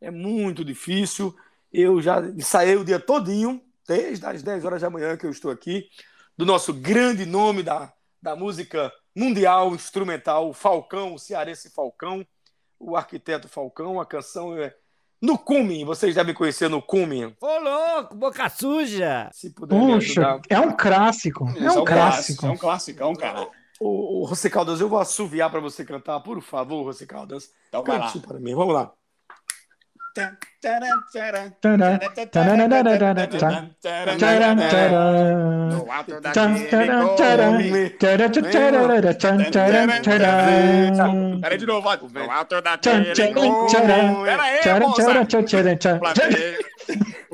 É 0.00 0.10
muito 0.10 0.64
difícil. 0.64 1.34
Eu 1.72 2.00
já 2.00 2.20
ensaiei 2.20 2.76
o 2.76 2.84
dia 2.84 2.98
todinho, 2.98 3.60
desde 3.86 4.24
as 4.26 4.42
10 4.42 4.64
horas 4.64 4.82
da 4.82 4.90
manhã 4.90 5.16
que 5.16 5.26
eu 5.26 5.30
estou 5.30 5.50
aqui, 5.50 5.84
do 6.36 6.44
nosso 6.46 6.72
grande 6.72 7.26
nome 7.26 7.62
da, 7.62 7.92
da 8.22 8.34
música 8.34 8.90
mundial 9.14 9.74
instrumental, 9.74 10.48
o 10.48 10.52
Falcão, 10.54 11.14
o 11.14 11.18
cearense 11.18 11.70
Falcão, 11.70 12.24
o 12.78 12.96
arquiteto 12.96 13.48
Falcão. 13.48 14.00
A 14.00 14.06
canção 14.06 14.56
é 14.56 14.74
No 15.20 15.36
Cumin, 15.36 15.84
vocês 15.84 16.14
devem 16.14 16.34
conhecer 16.34 16.68
No 16.70 16.80
Cumin. 16.80 17.36
Ô, 17.40 17.58
louco, 17.58 18.14
boca 18.14 18.48
suja! 18.48 19.28
Se 19.32 19.50
puder 19.50 19.78
me 19.78 19.94
Puxa, 19.94 20.40
é 20.48 20.58
um 20.58 20.72
clássico. 20.74 21.46
É 21.56 21.66
Isso 21.66 21.80
um 21.80 21.84
clássico. 21.84 22.46
É 22.46 22.50
um 22.50 22.56
clássico, 22.56 23.16
cara. 23.18 23.48
Ô, 23.80 24.24
ô, 24.24 24.28
José 24.28 24.50
Caldas, 24.50 24.78
eu 24.78 24.90
vou 24.90 24.98
assoviar 24.98 25.50
pra 25.50 25.58
você 25.58 25.86
cantar, 25.86 26.20
por 26.20 26.42
favor, 26.42 26.84
José 26.84 27.06
Caldas. 27.06 27.50
Então 27.68 27.82
vai 27.82 27.98
lá. 27.98 28.12
Cante 28.12 28.26
para 28.26 28.38
mim, 28.38 28.54
vamos 28.54 28.74
lá. 28.74 28.92
No 35.70 35.90
ato 35.90 36.20
daquele 36.20 36.68
Peraí 41.40 41.58
de 41.58 41.66
novo, 41.66 41.80
vai. 41.82 41.98
No 41.98 42.30
alto 42.30 42.60
daquele 42.60 43.14
Pera 44.24 44.42
aí, 44.42 44.60
moça. 44.88 45.02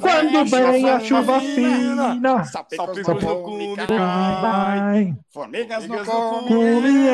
Quando 0.00 0.44
vem 0.50 0.90
a 0.90 1.00
chuva 1.00 1.40
fina, 1.40 2.14
Salpicos 2.44 2.96
no 2.98 3.42
cume 3.42 3.74
cai. 3.76 4.45
Vai, 4.50 5.14
Formigas 5.32 5.86
no 5.86 6.04
Formigas 6.04 6.06
no 6.06 6.48
cume 6.48 7.08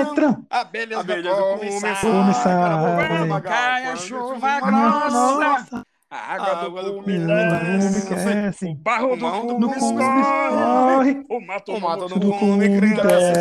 entram, 0.00 0.46
Abelhas 0.50 1.00
Abelhas 1.00 1.36
saem. 1.36 2.00
cume 2.00 2.34
sai. 2.34 3.40
Cai 3.42 3.86
a 3.86 3.96
chuva 3.96 4.60
grossa. 4.60 5.84
A 6.10 6.34
água 6.34 6.64
água 6.64 6.82
do 6.82 7.02
cume 7.02 7.18
desce. 7.18 8.66
O 8.66 8.74
barro 8.76 9.16
do 9.16 9.30
cume 9.70 9.76
escorre. 9.76 11.24
O 11.28 11.40
mato 11.40 11.72
O 11.74 11.80
mato 11.80 12.08
do 12.08 12.32
cume 12.32 12.68
cume 12.68 12.96
cresce. 12.96 13.32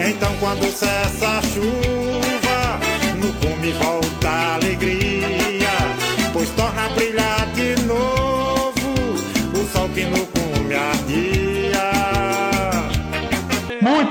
Então 0.00 0.36
quando 0.38 0.70
cessa 0.70 1.38
a 1.38 1.42
chuva, 1.42 2.78
no 3.16 3.32
cume 3.40 3.72
volta 3.72 4.28
a 4.28 4.54
alegria, 4.54 5.70
pois 6.32 6.50
torna 6.50 6.86
a 6.86 6.88
brilhar 6.90 7.46
de 7.52 7.82
novo 7.86 8.92
o 9.54 9.66
sol 9.72 9.88
que 9.88 10.04
no 10.04 10.24
cume 10.26 10.74
ardia. 10.74 11.27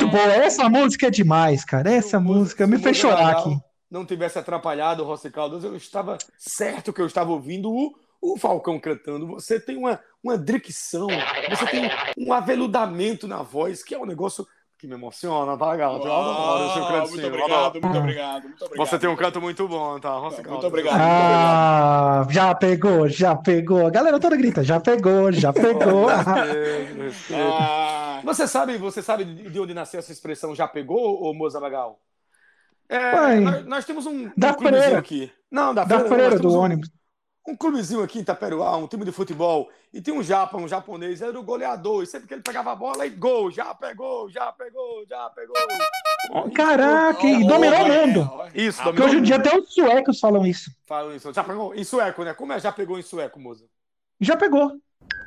Muito 0.08 0.12
boa. 0.12 0.34
Essa 0.34 0.70
música 0.70 1.08
é 1.08 1.12
demais, 1.12 1.65
cara. 1.65 1.91
Essa 1.91 2.20
música 2.20 2.65
me 2.65 2.78
fez 2.80 2.98
chorar 2.98 3.32
aqui. 3.32 3.58
Não 3.89 4.06
tivesse 4.06 4.39
atrapalhado 4.39 5.04
o 5.04 5.06
Rossi 5.06 5.30
Caldas, 5.30 5.63
eu 5.63 5.76
estava 5.76 6.17
certo 6.38 6.91
que 6.91 7.02
eu 7.02 7.06
estava 7.06 7.32
ouvindo 7.32 7.72
o, 7.72 7.93
o 8.22 8.38
Falcão 8.38 8.80
cantando. 8.80 9.28
Você 9.28 9.60
tem 9.60 9.78
uma, 9.78 10.00
uma 10.24 10.38
dicção, 10.38 11.08
você 11.50 11.65
tem 11.67 11.89
um 12.17 12.34
aveludamento 12.34 13.28
na 13.28 13.41
voz, 13.41 13.84
que 13.84 13.96
é 13.96 14.00
um 14.00 14.06
negócio 14.06 14.46
que 14.77 14.87
me 14.87 14.93
emociona, 14.93 15.57
tá, 15.57 15.75
gato? 15.75 16.05
Eu 16.05 16.13
adoro 16.13 16.65
o 16.69 16.73
seu 16.73 16.83
Ah, 16.83 16.87
cantinho, 16.91 17.09
Muito 17.21 17.27
obrigado, 17.27 17.73
muito 17.81 17.97
obrigado, 17.97 18.43
muito 18.43 18.65
obrigado. 18.65 18.87
Você 18.87 18.99
tem 18.99 19.09
um 19.09 19.15
canto 19.15 19.41
muito 19.41 19.67
bom, 19.67 19.99
tá, 19.99 20.11
Rossi 20.11 20.35
Muito 20.37 20.49
Caldas? 20.49 20.65
obrigado. 20.65 20.99
Ah, 21.01 22.27
já 22.29 22.53
pegou, 22.53 23.07
já 23.09 23.35
pegou. 23.35 23.87
A 23.87 23.89
galera 23.89 24.19
toda 24.19 24.37
grita, 24.37 24.63
já 24.63 24.79
pegou, 24.79 25.31
já 25.31 25.51
pegou. 25.51 26.07
Ah, 27.33 28.21
Você 28.23 28.47
sabe, 28.47 28.77
você 28.77 29.01
sabe 29.01 29.25
de 29.25 29.59
onde 29.59 29.73
nasceu 29.73 29.99
essa 29.99 30.11
expressão 30.11 30.53
já 30.55 30.67
pegou, 30.67 31.23
ô 31.23 31.33
Moza 31.33 31.59
Magal? 31.59 31.99
É, 32.89 33.39
nós, 33.39 33.65
nós 33.65 33.85
temos 33.85 34.05
um, 34.05 34.11
um 34.27 34.31
da 34.37 34.53
clubezinho 34.53 34.81
freira. 34.83 34.99
aqui. 34.99 35.31
Não, 35.51 35.73
da, 35.73 35.83
Da 35.83 35.99
freira, 36.01 36.39
do 36.39 36.49
um- 36.53 36.57
ônibus. 36.59 36.89
Um 37.47 37.55
clubezinho 37.55 38.03
aqui 38.03 38.19
em 38.19 38.21
Itaperuá, 38.21 38.75
um 38.75 38.88
time 38.88 39.05
de 39.05 39.12
futebol, 39.12 39.69
e 39.93 40.01
tem 40.01 40.13
um 40.13 40.21
japa, 40.21 40.57
um 40.57 40.67
japonês, 40.67 41.21
era 41.21 41.39
o 41.39 41.43
goleador, 41.43 42.03
e 42.03 42.05
sempre 42.05 42.27
que 42.27 42.33
ele 42.33 42.43
pegava 42.43 42.73
a 42.73 42.75
bola, 42.75 43.05
e 43.05 43.10
gol, 43.10 43.49
já 43.49 43.73
pegou, 43.73 44.29
já 44.29 44.51
pegou, 44.51 45.05
já 45.07 45.29
pegou. 45.29 45.55
Caraca, 46.53 47.25
e 47.25 47.43
ó, 47.45 47.47
dominou 47.47 47.79
ó, 47.79 47.83
o 47.83 48.07
mundo. 48.07 48.29
é. 48.53 48.62
Isso, 48.62 48.83
Porque 48.83 49.01
hoje 49.01 49.17
em 49.17 49.21
dia 49.21 49.38
até 49.38 49.57
os 49.57 49.73
suecos 49.73 50.19
falam 50.19 50.45
isso. 50.45 50.69
Fala 50.86 51.15
isso, 51.15 51.31
já 51.33 51.43
pegou 51.43 51.73
em 51.73 51.83
sueco, 51.86 52.23
né? 52.23 52.33
Como 52.33 52.51
é 52.51 52.60
já 52.60 52.71
pegou 52.71 52.99
em 52.99 53.01
sueco, 53.01 53.39
moça? 53.39 53.63
Já 54.19 54.36
pegou. 54.36 54.73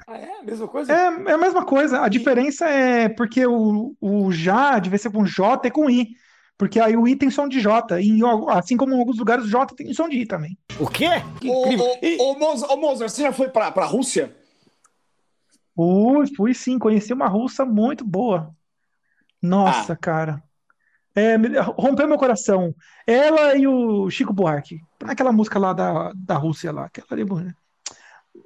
Ah, 0.06 0.18
é? 0.18 0.42
Mesma 0.42 0.68
coisa? 0.68 0.92
É, 0.92 1.04
é 1.30 1.32
a 1.32 1.38
mesma 1.38 1.64
coisa. 1.64 2.02
A 2.02 2.08
diferença 2.08 2.68
é 2.68 3.08
porque 3.08 3.46
o, 3.46 3.96
o 4.00 4.30
já 4.30 4.78
devia 4.78 4.98
ser 4.98 5.10
com 5.10 5.24
J 5.24 5.68
e 5.68 5.70
com 5.70 5.88
I. 5.88 6.08
Porque 6.60 6.78
aí 6.78 6.94
o 6.94 7.08
I 7.08 7.16
tem 7.16 7.30
som 7.30 7.48
de 7.48 7.58
J. 7.58 7.98
E 8.02 8.20
assim 8.50 8.76
como 8.76 8.92
em 8.94 8.98
alguns 8.98 9.16
lugares 9.16 9.46
o 9.46 9.48
J 9.48 9.74
tem 9.74 9.94
som 9.94 10.06
de 10.10 10.18
I 10.18 10.26
também. 10.26 10.58
O 10.78 10.86
quê? 10.86 11.06
Ô, 11.42 11.70
ô, 11.70 12.32
ô, 12.32 12.38
Mozart, 12.38 12.70
ô, 12.70 12.76
Mozart, 12.76 13.10
você 13.10 13.22
já 13.22 13.32
foi 13.32 13.48
pra, 13.48 13.72
pra 13.72 13.86
Rússia? 13.86 14.36
Fui, 15.74 16.26
fui 16.36 16.52
sim, 16.52 16.78
conheci 16.78 17.14
uma 17.14 17.28
russa 17.28 17.64
muito 17.64 18.04
boa. 18.04 18.54
Nossa, 19.40 19.96
cara. 19.96 20.42
É, 21.14 21.38
me- 21.38 21.48
rompeu 21.78 22.06
meu 22.06 22.18
coração. 22.18 22.74
Ela 23.06 23.56
e 23.56 23.66
o 23.66 24.10
Chico 24.10 24.34
Buarque. 24.34 24.82
Aquela 25.04 25.32
música 25.32 25.58
lá 25.58 25.72
da, 25.72 26.12
da 26.14 26.34
Rússia 26.36 26.70
lá. 26.70 26.84
Aquela 26.84 27.06
ali, 27.12 27.24
bonita. 27.24 27.56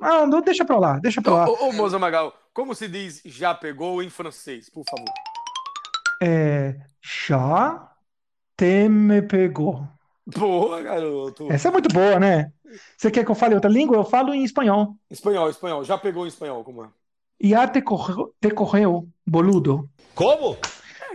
ah, 0.00 0.24
não, 0.24 0.40
deixa 0.40 0.64
pra 0.64 0.78
lá, 0.78 1.00
deixa 1.00 1.20
pra 1.20 1.34
lá. 1.34 1.48
Ô, 1.48 1.70
ô, 1.70 1.72
Moza 1.72 1.98
Magal, 1.98 2.32
como 2.52 2.76
se 2.76 2.86
diz 2.86 3.20
já 3.24 3.52
pegou 3.52 4.00
em 4.04 4.08
francês, 4.08 4.70
por 4.70 4.84
favor? 4.88 5.12
É, 6.22 6.76
já 7.02 7.90
te 8.64 8.88
me 8.88 9.20
pegou. 9.22 9.86
Boa, 10.26 10.80
garoto. 10.80 11.52
Essa 11.52 11.68
é 11.68 11.70
muito 11.70 11.88
boa, 11.92 12.18
né? 12.18 12.50
Você 12.96 13.10
quer 13.10 13.24
que 13.24 13.30
eu 13.30 13.34
fale 13.34 13.54
outra 13.54 13.70
língua? 13.70 13.96
Eu 13.96 14.04
falo 14.04 14.32
em 14.32 14.42
espanhol. 14.42 14.96
Espanhol, 15.10 15.50
espanhol, 15.50 15.84
já 15.84 15.98
pegou 15.98 16.24
em 16.24 16.28
espanhol, 16.28 16.64
como 16.64 16.84
é? 16.84 16.88
Ya 17.42 17.68
te 17.68 17.82
correu, 17.82 18.34
te 18.40 18.50
correu, 18.50 19.06
boludo. 19.26 19.88
Como? 20.14 20.56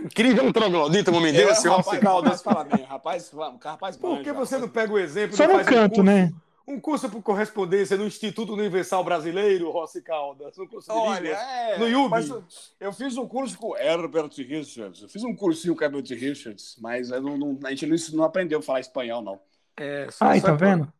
Incrível 0.02 0.44
um 0.44 0.52
troglodita, 0.52 1.10
me 1.20 1.32
deu 1.32 1.50
esse 1.50 1.68
rapaz, 1.68 2.00
rapaz, 2.00 2.86
rapaz, 2.88 3.30
rapaz, 3.62 3.96
Por 3.96 4.22
que 4.22 4.32
manja, 4.32 4.34
você 4.34 4.54
não 4.58 4.66
rapaz. 4.68 4.84
pega 4.84 4.92
o 4.94 4.98
exemplo 4.98 5.36
Só 5.36 5.44
e 5.44 5.46
no 5.48 5.52
faz 5.54 5.66
um 5.66 5.70
canto, 5.70 5.94
curso, 5.96 6.02
né? 6.04 6.32
Um 6.66 6.78
curso 6.80 7.08
por 7.10 7.22
correspondência 7.22 7.96
no 7.96 8.06
Instituto 8.06 8.52
Universal 8.52 9.02
Brasileiro, 9.02 9.70
Rossi 9.70 10.02
Caldas, 10.02 10.58
um 10.58 10.66
curso 10.66 10.92
de 10.92 10.98
línguas, 10.98 11.38
é, 11.38 11.78
no 11.78 12.08
mas 12.08 12.28
eu, 12.28 12.44
eu 12.78 12.92
fiz 12.92 13.16
um 13.16 13.26
curso 13.26 13.58
com 13.58 13.76
Herbert 13.76 14.30
Richards. 14.36 15.02
Eu 15.02 15.08
fiz 15.08 15.24
um 15.24 15.34
cursinho 15.34 15.74
com 15.74 15.84
Herbert 15.84 16.04
Richards, 16.08 16.76
mas 16.80 17.10
eu 17.10 17.20
não, 17.20 17.36
não- 17.36 17.58
a 17.64 17.70
gente 17.70 17.86
não, 17.86 17.96
não 18.18 18.24
aprendeu 18.24 18.60
a 18.60 18.62
falar 18.62 18.80
espanhol, 18.80 19.22
não. 19.22 19.40
É, 19.76 20.08
só, 20.10 20.26
Ai, 20.26 20.40
só 20.40 20.46
tá 20.48 20.54
vendo? 20.54 20.92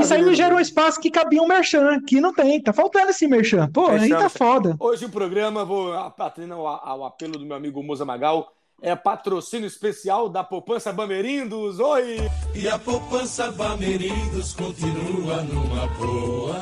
Isso 0.00 0.14
aí 0.14 0.22
não 0.22 0.34
gera 0.34 0.54
um 0.54 0.56
mesmo. 0.56 0.68
espaço 0.68 0.98
que 0.98 1.10
cabia 1.10 1.42
um 1.42 1.46
merchan. 1.46 1.96
Aqui 1.96 2.20
não 2.22 2.32
tem, 2.32 2.60
tá 2.62 2.72
faltando 2.72 3.10
esse 3.10 3.26
merchan. 3.26 3.68
Pô, 3.70 3.88
aí 3.88 4.08
tá 4.08 4.30
foda. 4.30 4.74
Hoje 4.80 5.04
o 5.04 5.10
programa, 5.10 5.62
vou 5.62 5.92
atendendo 5.92 6.54
ao, 6.54 6.66
ao 6.66 7.04
apelo 7.04 7.38
do 7.38 7.44
meu 7.44 7.54
amigo 7.54 7.82
Moza 7.82 8.04
Magal, 8.04 8.50
é 8.80 8.94
patrocínio 8.94 9.66
especial 9.66 10.28
da 10.28 10.44
Poupança 10.44 10.92
Bamerindos. 10.92 11.78
Oi! 11.80 12.18
E 12.54 12.68
a 12.68 12.78
poupança 12.78 13.50
Bamerindos 13.50 14.52
continua 14.54 15.42
numa 15.42 15.86
boa. 15.88 16.56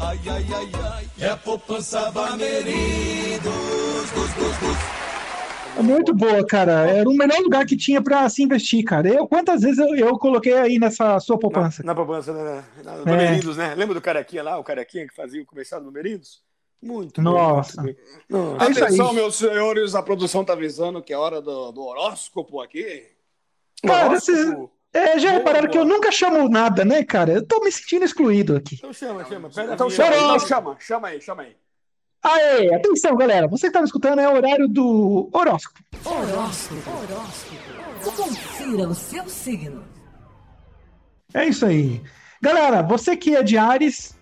Ai, 0.00 0.18
ai, 0.28 0.46
ai, 0.54 0.70
ai. 0.92 1.06
É 1.20 1.28
a 1.28 1.36
poupança 1.36 2.10
Bamerindos. 2.10 3.42
Dos, 4.12 4.32
dos, 4.34 4.58
dos. 4.58 4.76
É 5.78 5.82
muito 5.82 6.12
boa, 6.14 6.44
cara. 6.46 6.86
Era 6.90 7.08
o 7.08 7.14
melhor 7.14 7.38
lugar 7.40 7.64
que 7.64 7.76
tinha 7.76 8.02
pra 8.02 8.28
se 8.28 8.42
investir, 8.42 8.84
cara. 8.84 9.08
Eu, 9.08 9.26
quantas 9.26 9.62
vezes 9.62 9.78
eu, 9.78 9.94
eu 9.94 10.18
coloquei 10.18 10.52
aí 10.54 10.78
nessa 10.78 11.18
sua 11.20 11.38
poupança? 11.38 11.82
Na, 11.82 11.88
na 11.88 11.94
poupança, 11.94 12.32
né? 12.32 12.64
Na, 12.84 12.92
É. 12.92 12.96
na 12.98 13.04
Bamerindos, 13.04 13.56
né? 13.56 13.74
Lembra 13.74 13.94
do 13.94 14.00
Carequinha 14.00 14.42
lá, 14.42 14.58
o 14.58 14.64
Carequinha 14.64 15.06
que 15.06 15.14
fazia 15.14 15.42
o 15.42 15.46
comercial 15.46 15.80
do 15.80 15.86
Bamerindos? 15.86 16.42
Muito 16.82 17.22
bem, 17.22 17.32
Nossa. 17.32 17.80
muito 17.82 17.96
bem. 18.28 18.40
É. 18.58 18.64
Atenção, 18.64 19.12
meus 19.12 19.36
senhores, 19.36 19.94
a 19.94 20.02
produção 20.02 20.44
tá 20.44 20.52
avisando 20.54 21.00
que 21.02 21.12
é 21.12 21.16
hora 21.16 21.40
do, 21.40 21.70
do 21.70 21.82
horóscopo 21.82 22.60
aqui. 22.60 23.04
Cara, 23.86 24.08
Horóscopo. 24.08 24.36
vocês- 24.36 24.68
É, 24.92 25.18
já 25.18 25.30
repararam 25.30 25.70
que 25.70 25.78
eu 25.78 25.84
nunca 25.84 26.10
chamo 26.12 26.46
nada, 26.48 26.84
né, 26.84 27.02
cara? 27.04 27.32
Eu 27.32 27.46
tô 27.46 27.60
me 27.60 27.70
sentindo 27.72 28.04
excluído 28.04 28.56
aqui. 28.56 28.74
Então 28.74 28.92
chama, 28.92 29.24
chama. 29.24 29.48
Pera 29.48 29.74
Então 29.74 29.88
chama, 29.88 30.16
então 30.16 30.38
chama, 30.40 30.76
chama 30.80 31.08
aí, 31.08 31.20
chama 31.20 31.42
aí. 31.44 31.56
Aê, 32.22 32.74
atenção, 32.74 33.16
galera. 33.16 33.48
Você 33.48 33.68
que 33.68 33.72
tá 33.72 33.80
me 33.80 33.86
escutando 33.86 34.20
é 34.20 34.28
o 34.28 34.34
horário 34.34 34.68
do 34.68 35.28
horóscopo. 35.32 35.80
Horóscopo. 36.04 36.82
Confira 38.16 38.88
o 38.88 38.94
seu 38.94 39.28
signo. 39.28 39.84
É 41.34 41.46
isso 41.46 41.64
aí. 41.64 42.02
Galera, 42.40 42.82
você 42.82 43.16
que 43.16 43.34
é 43.34 43.42
de 43.42 43.56
Ares, 43.56 44.16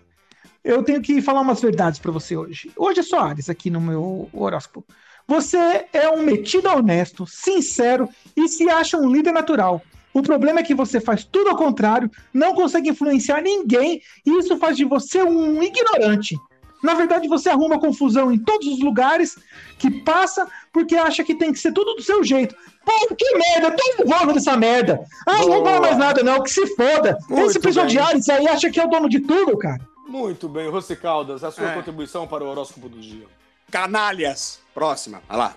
eu 0.64 0.82
tenho 0.82 1.00
que 1.00 1.20
falar 1.22 1.40
umas 1.40 1.60
verdades 1.60 1.98
pra 1.98 2.12
você 2.12 2.36
hoje. 2.36 2.70
Hoje 2.76 3.00
é 3.00 3.02
só 3.02 3.20
Ares 3.20 3.48
aqui 3.48 3.70
no 3.70 3.80
meu 3.80 4.28
horóscopo. 4.32 4.84
Você 5.26 5.86
é 5.92 6.08
um 6.10 6.22
metido 6.22 6.68
honesto, 6.68 7.26
sincero 7.26 8.08
e 8.36 8.48
se 8.48 8.68
acha 8.68 8.96
um 8.96 9.10
líder 9.10 9.32
natural. 9.32 9.80
O 10.12 10.22
problema 10.22 10.60
é 10.60 10.62
que 10.64 10.74
você 10.74 11.00
faz 11.00 11.24
tudo 11.24 11.50
ao 11.50 11.56
contrário, 11.56 12.10
não 12.34 12.54
consegue 12.54 12.90
influenciar 12.90 13.40
ninguém 13.40 14.02
e 14.26 14.38
isso 14.38 14.58
faz 14.58 14.76
de 14.76 14.84
você 14.84 15.22
um 15.22 15.62
ignorante. 15.62 16.36
Na 16.82 16.94
verdade, 16.94 17.28
você 17.28 17.48
arruma 17.50 17.78
confusão 17.78 18.32
em 18.32 18.38
todos 18.38 18.66
os 18.66 18.80
lugares 18.80 19.38
que 19.78 19.90
passa 20.02 20.48
porque 20.72 20.96
acha 20.96 21.22
que 21.22 21.34
tem 21.34 21.52
que 21.52 21.58
ser 21.58 21.72
tudo 21.72 21.94
do 21.94 22.02
seu 22.02 22.24
jeito. 22.24 22.56
Pô, 22.84 23.14
que 23.14 23.36
merda, 23.36 23.68
eu 23.68 23.76
tô 23.76 24.04
nervoso 24.04 24.34
dessa 24.34 24.56
merda. 24.56 25.00
Ah, 25.26 25.38
não 25.40 25.48
Boa. 25.48 25.64
fala 25.64 25.80
mais 25.80 25.98
nada, 25.98 26.22
não, 26.22 26.42
que 26.42 26.50
se 26.50 26.66
foda. 26.74 27.18
Muito 27.28 27.58
Esse 27.68 27.98
Ares 27.98 28.28
aí 28.28 28.48
acha 28.48 28.70
que 28.70 28.80
é 28.80 28.84
o 28.84 28.88
dono 28.88 29.08
de 29.08 29.20
tudo, 29.20 29.56
cara. 29.58 29.80
Muito 30.10 30.48
bem, 30.48 30.68
Rossi 30.68 30.96
Caldas, 30.96 31.44
a 31.44 31.52
sua 31.52 31.70
É. 31.70 31.74
contribuição 31.74 32.26
para 32.26 32.42
o 32.42 32.48
horóscopo 32.48 32.88
do 32.88 32.98
dia. 33.00 33.26
Canalhas. 33.70 34.60
Próxima, 34.74 35.22
olha 35.28 35.38
lá. 35.38 35.56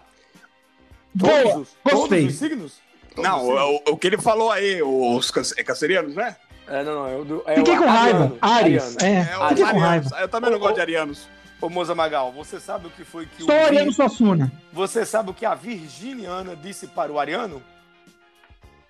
Boa, 1.13 1.41
Todos 1.41 1.55
os- 1.55 1.77
gostei. 1.83 2.19
Todos 2.21 2.33
os 2.33 2.39
signos? 2.39 2.73
Todos 3.15 3.23
Não, 3.29 3.37
os 3.37 3.45
signos? 3.47 3.81
o, 3.87 3.91
o 3.93 3.97
que 3.97 4.07
ele 4.07 4.17
falou 4.19 4.51
aí, 4.51 4.79
os 4.83 5.31
é 5.57 5.63
cancerianos, 5.63 6.13
né? 6.15 6.35
É, 6.67 6.83
não, 6.83 6.93
não, 6.93 7.07
é 7.07 7.15
o 7.17 7.25
do. 7.25 7.43
É 7.47 7.55
Fiquei 7.55 7.73
o 7.73 7.77
com 7.79 7.85
raiva. 7.85 8.37
Ares. 8.41 8.95
Ariano. 8.97 9.01
É, 9.01 9.31
É 9.33 9.37
o 9.37 9.49
fiquei 9.49 9.63
com 9.63 9.69
Arianos. 9.69 9.81
raiva. 10.11 10.15
Eu 10.21 10.29
também 10.29 10.51
não 10.51 10.59
gosto 10.59 10.75
de 10.75 10.81
arianos. 10.81 11.27
Ô, 11.59 11.69
Moza 11.69 11.95
Magal, 11.95 12.31
você 12.31 12.59
sabe 12.59 12.87
o 12.87 12.89
que 12.91 13.03
foi 13.03 13.25
que 13.25 13.43
Sou 13.43 13.53
o. 13.55 13.65
Ariano 13.65 13.91
Suassuna. 13.91 14.51
Você 14.71 15.03
sabe 15.05 15.31
o 15.31 15.33
que 15.33 15.45
a 15.47 15.55
Virginiana 15.55 16.55
disse 16.55 16.87
para 16.87 17.11
o 17.11 17.19
Ariano? 17.19 17.61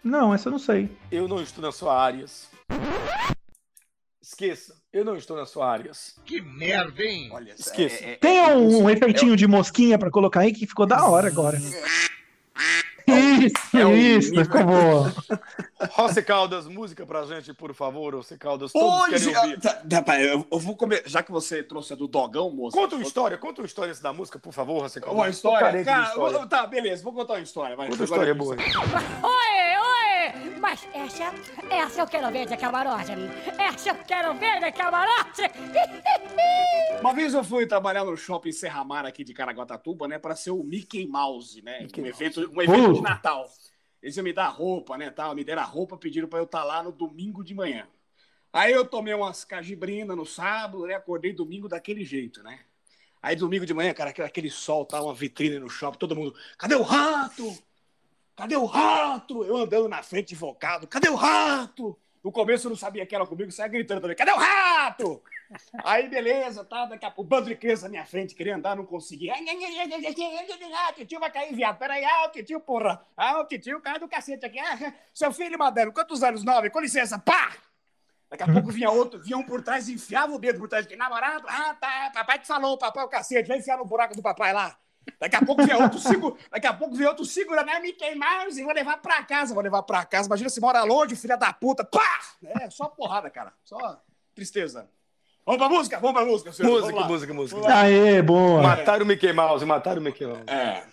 Não, 0.03 0.33
essa 0.33 0.49
eu 0.49 0.51
não 0.51 0.59
sei. 0.59 0.91
Eu 1.09 1.27
não 1.27 1.41
estou 1.41 1.63
na 1.63 1.71
sua 1.71 1.97
áreas. 1.97 2.49
Esqueça, 4.23 4.73
eu 4.93 5.03
não 5.03 5.17
estou 5.17 5.35
na 5.35 5.45
sua 5.45 5.69
áreas. 5.69 6.15
Que 6.23 6.39
merda, 6.41 7.03
hein? 7.03 7.27
Olha, 7.33 7.53
Esqueça. 7.59 8.01
é- 8.05 8.11
é- 8.13 8.15
Tem 8.15 8.37
é- 8.37 8.55
um, 8.55 8.89
efeitinho 8.89 9.35
de 9.35 9.45
mosquinha 9.45 9.99
pra 9.99 10.09
colocar 10.09 10.39
aí 10.39 10.53
que 10.53 10.65
ficou 10.65 10.85
da 10.85 11.05
hora 11.05 11.27
agora. 11.27 11.57
Isso, 11.57 11.75
É 13.77 13.85
um 13.85 13.93
isso, 13.97 14.29
nível- 14.29 14.45
ficou 14.45 14.63
boa. 14.63 15.13
Rossi 15.91 16.21
Caldas, 16.23 16.67
música 16.67 17.05
pra 17.05 17.25
gente, 17.25 17.53
por 17.53 17.73
favor, 17.73 18.13
Rossi 18.15 18.37
Caldas. 18.37 18.71
Hoje, 18.73 19.31
tá, 19.59 20.01
tá, 20.03 20.21
eu, 20.21 20.45
eu 20.51 20.59
vou 20.59 20.75
comer, 20.75 21.03
já 21.05 21.21
que 21.23 21.31
você 21.31 21.61
trouxe 21.63 21.93
a 21.93 21.95
do 21.95 22.07
dogão, 22.07 22.49
moço. 22.51 22.77
Conta 22.77 22.95
uma 22.95 23.03
história, 23.03 23.37
conta 23.37 23.61
uma 23.61 23.65
história 23.67 23.93
da 23.95 24.13
música, 24.13 24.39
por 24.39 24.53
favor, 24.53 24.81
Rossi 24.81 24.99
Caldas. 25.01 25.15
Uma 25.17 25.29
história. 25.29 25.83
Cara, 25.83 26.07
história. 26.07 26.45
tá, 26.47 26.67
beleza, 26.67 27.03
vou 27.03 27.13
contar 27.13 27.33
uma 27.33 27.39
história. 27.41 27.75
Vai, 27.75 27.89
Conta 27.89 28.03
história 28.03 28.29
eu- 28.29 28.35
boa. 28.35 28.55
Oi, 28.55 28.61
oi! 28.61 30.59
Mas 30.59 30.87
essa, 30.93 31.33
essa 31.69 32.01
eu 32.01 32.07
quero 32.07 32.31
ver 32.31 32.47
de 32.47 32.55
camarote. 32.55 33.11
Essa 33.57 33.89
eu 33.89 33.95
quero 33.95 34.33
ver 34.35 34.59
de 34.61 34.71
camarote. 34.71 35.41
Uma 37.01 37.13
vez 37.13 37.33
eu 37.33 37.43
fui 37.43 37.65
trabalhar 37.65 38.05
no 38.05 38.15
shopping 38.15 38.51
Serramar 38.53 39.05
aqui 39.05 39.23
de 39.25 39.33
Caraguatatuba, 39.33 40.07
né, 40.07 40.17
para 40.17 40.35
ser 40.35 40.51
o 40.51 40.63
Mickey 40.63 41.05
Mouse, 41.05 41.61
né, 41.61 41.81
Mickey 41.81 41.99
um 42.01 42.05
Mouse. 42.05 42.23
evento, 42.23 42.51
um 42.55 42.61
evento 42.61 42.89
Uh. 42.91 42.93
de 42.93 43.01
Natal. 43.01 43.45
Eles 44.03 44.17
iam 44.17 44.23
me 44.25 44.33
dar 44.33 44.49
roupa, 44.49 44.97
né, 44.97 45.09
tal, 45.09 45.33
me 45.33 45.45
deram 45.45 45.61
a 45.61 45.65
roupa, 45.65 45.97
pediram 45.97 46.27
para 46.27 46.39
eu 46.39 46.43
estar 46.43 46.65
lá 46.65 46.83
no 46.83 46.91
domingo 46.91 47.41
de 47.41 47.55
manhã. 47.55 47.87
Aí 48.51 48.73
eu 48.73 48.85
tomei 48.85 49.13
umas 49.13 49.45
cajibrinas 49.45 50.17
no 50.17 50.25
sábado, 50.25 50.85
né, 50.85 50.93
acordei 50.93 51.31
domingo 51.31 51.69
daquele 51.69 52.03
jeito, 52.03 52.43
né. 52.43 52.59
Aí 53.21 53.33
domingo 53.37 53.65
de 53.65 53.73
manhã, 53.73 53.93
cara, 53.93 54.09
aquele, 54.09 54.27
aquele 54.27 54.49
sol, 54.49 54.85
tá 54.85 55.01
uma 55.01 55.13
vitrine 55.13 55.57
no 55.57 55.69
shopping, 55.69 55.97
todo 55.97 56.17
mundo, 56.17 56.35
cadê 56.57 56.75
o 56.75 56.81
rato? 56.81 57.57
Cadê 58.35 58.57
o 58.57 58.65
rato? 58.65 59.45
Eu 59.45 59.55
andando 59.55 59.87
na 59.87 60.03
frente 60.03 60.33
invocado, 60.33 60.85
cadê 60.85 61.07
o 61.07 61.15
rato? 61.15 61.97
No 62.23 62.31
começo 62.31 62.67
eu 62.67 62.69
não 62.69 62.77
sabia 62.77 63.05
que 63.05 63.13
era 63.13 63.25
comigo, 63.25 63.51
saia 63.51 63.67
gritando 63.67 63.99
também, 63.99 64.15
cadê 64.15 64.31
o 64.31 64.37
rato? 64.37 65.21
Aí, 65.83 66.07
beleza, 66.07 66.63
tá, 66.63 66.85
daqui 66.85 67.05
a 67.05 67.11
pouco, 67.11 67.29
bando 67.29 67.49
de 67.49 67.55
criança 67.55 67.83
na 67.83 67.89
minha 67.89 68.05
frente, 68.05 68.33
queria 68.33 68.55
andar, 68.55 68.75
não 68.75 68.85
conseguia. 68.85 69.33
Ah, 69.33 70.93
titio 70.93 71.19
vai 71.19 71.29
cair, 71.29 71.53
viado, 71.53 71.77
peraí, 71.77 72.03
ah, 72.05 72.25
o 72.27 72.31
titio, 72.31 72.59
porra. 72.61 73.05
Ah, 73.17 73.41
o 73.41 73.45
titio 73.45 73.81
cai 73.81 73.99
do 73.99 74.07
cacete 74.07 74.45
aqui. 74.45 74.57
Ah, 74.57 74.93
seu 75.13 75.33
filho, 75.33 75.59
madame, 75.59 75.91
quantos 75.91 76.23
anos? 76.23 76.43
Nove, 76.43 76.69
com 76.69 76.79
licença, 76.79 77.19
pá! 77.19 77.51
Daqui 78.29 78.43
a 78.43 78.51
pouco 78.51 78.71
vinha 78.71 78.89
outro, 78.89 79.19
vinha 79.21 79.37
um 79.37 79.43
por 79.43 79.61
trás 79.61 79.87
enfiava 79.89 80.33
o 80.33 80.39
dedo 80.39 80.59
por 80.59 80.69
trás. 80.69 80.87
de 80.87 80.95
Namorado, 80.95 81.45
ah, 81.47 81.75
tá, 81.75 82.09
papai 82.13 82.39
te 82.39 82.47
falou, 82.47 82.77
papai 82.77 83.03
é 83.03 83.05
o 83.05 83.09
cacete, 83.09 83.47
vai 83.47 83.59
enfiar 83.59 83.77
no 83.77 83.85
buraco 83.85 84.15
do 84.15 84.23
papai 84.23 84.53
lá. 84.53 84.75
Daqui 85.19 85.35
a 85.35 85.45
pouco 85.45 85.63
vinha 85.63 85.77
outro, 85.77 85.99
segura, 85.99 86.35
daqui 86.51 86.67
a 86.67 86.73
pouco 86.73 86.95
vinha 86.95 87.09
outro 87.09 87.25
segurando, 87.25 87.69
ah, 87.69 87.79
Mickey 87.79 88.15
Mouse, 88.15 88.61
vou 88.63 88.73
levar 88.73 88.97
pra 88.97 89.23
casa, 89.23 89.53
vou 89.53 89.63
levar 89.63 89.83
pra 89.83 90.05
casa. 90.05 90.27
Imagina 90.27 90.49
se 90.49 90.59
mora 90.59 90.83
longe, 90.83 91.15
filha 91.15 91.37
da 91.37 91.51
puta, 91.53 91.83
pá! 91.83 92.19
É, 92.43 92.69
só 92.69 92.85
porrada, 92.87 93.29
cara, 93.29 93.53
só 93.63 94.01
tristeza. 94.35 94.89
Vamos 95.45 95.59
pra 95.59 95.69
música, 95.69 95.99
vamos 95.99 96.15
pra 96.15 96.25
música, 96.25 96.51
senhor. 96.53 96.81
Música, 96.81 96.99
música, 97.01 97.33
música. 97.33 97.61
Vamos 97.61 97.73
lá. 97.73 97.81
Aê, 97.81 98.21
boa. 98.21 98.61
Mataram 98.61 99.03
o 99.03 99.07
Mickey 99.07 99.33
Mouse, 99.33 99.65
mataram 99.65 100.01
o 100.01 100.03
Mickey 100.03 100.25
Mouse. 100.25 100.43
É, 100.47 100.83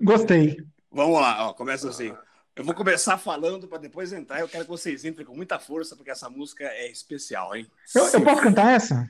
Gostei. 0.00 0.56
vamos 0.90 1.20
lá, 1.20 1.48
ó, 1.48 1.52
começa 1.52 1.88
assim. 1.90 2.14
Eu 2.56 2.64
vou 2.64 2.74
começar 2.74 3.16
falando 3.18 3.68
pra 3.68 3.78
depois 3.78 4.12
entrar. 4.12 4.40
Eu 4.40 4.48
quero 4.48 4.64
que 4.64 4.70
vocês 4.70 5.04
entrem 5.04 5.24
com 5.24 5.36
muita 5.36 5.60
força, 5.60 5.94
porque 5.94 6.10
essa 6.10 6.28
música 6.28 6.64
é 6.64 6.90
especial, 6.90 7.54
hein? 7.54 7.70
Eu, 7.94 8.04
eu 8.06 8.20
posso 8.24 8.42
cantar 8.42 8.72
essa? 8.72 9.08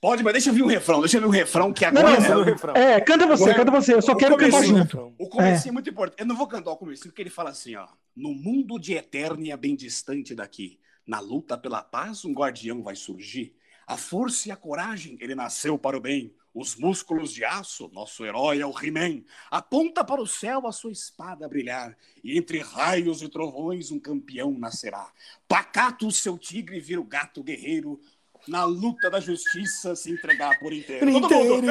Pode, 0.00 0.22
mas 0.22 0.32
deixa 0.32 0.48
eu 0.48 0.54
vir 0.54 0.62
um 0.62 0.66
refrão, 0.66 1.00
deixa 1.00 1.18
eu 1.18 1.20
vir 1.20 1.26
um 1.26 1.30
refrão 1.30 1.72
que 1.72 1.84
Não, 1.90 2.00
agora. 2.00 2.14
não, 2.14 2.22
Esse 2.22 2.32
é 2.32 2.36
o 2.36 2.42
refrão. 2.42 2.74
É, 2.74 3.00
canta 3.00 3.26
você, 3.26 3.52
canta 3.52 3.70
você. 3.70 3.94
Eu 3.94 4.02
só 4.02 4.14
quero 4.14 4.36
cantar 4.36 4.64
junto. 4.64 5.14
O 5.18 5.28
comecinho 5.28 5.70
é 5.70 5.72
muito 5.72 5.90
importante. 5.90 6.20
Eu 6.20 6.26
não 6.26 6.36
vou 6.36 6.46
cantar 6.46 6.70
o 6.70 6.76
comecinho, 6.76 7.10
porque 7.10 7.20
ele 7.20 7.30
fala 7.30 7.50
assim, 7.50 7.76
ó. 7.76 7.86
No 8.16 8.34
mundo 8.34 8.78
de 8.78 8.94
Eternia, 8.94 9.56
bem 9.58 9.76
distante 9.76 10.34
daqui, 10.34 10.78
na 11.06 11.20
luta 11.20 11.58
pela 11.58 11.82
paz, 11.82 12.24
um 12.24 12.32
guardião 12.32 12.82
vai 12.82 12.96
surgir. 12.96 13.54
A 13.86 13.96
força 13.96 14.48
e 14.48 14.52
a 14.52 14.56
coragem, 14.56 15.18
ele 15.20 15.34
nasceu 15.34 15.78
para 15.78 15.96
o 15.98 16.00
bem. 16.00 16.32
Os 16.54 16.76
músculos 16.76 17.32
de 17.32 17.44
aço, 17.44 17.88
nosso 17.92 18.24
herói 18.24 18.60
é 18.60 18.66
o 18.66 18.74
He-Man. 18.76 19.22
Aponta 19.50 20.02
para 20.02 20.20
o 20.20 20.26
céu 20.26 20.66
a 20.66 20.72
sua 20.72 20.90
espada 20.90 21.48
brilhar. 21.48 21.96
E 22.24 22.36
entre 22.36 22.58
raios 22.58 23.22
e 23.22 23.28
trovões, 23.28 23.90
um 23.90 24.00
campeão 24.00 24.52
nascerá. 24.58 25.12
Pacato, 25.46 26.06
o 26.06 26.12
seu 26.12 26.38
tigre, 26.38 26.80
vira 26.80 27.00
o 27.00 27.04
gato 27.04 27.42
guerreiro. 27.42 28.00
Na 28.48 28.64
luta 28.64 29.10
da 29.10 29.20
justiça, 29.20 29.94
se 29.94 30.10
entregar 30.10 30.58
por 30.58 30.72
inteiro. 30.72 31.06
Todo 31.06 31.22
mundo. 31.22 31.24
Inteiro, 31.26 31.66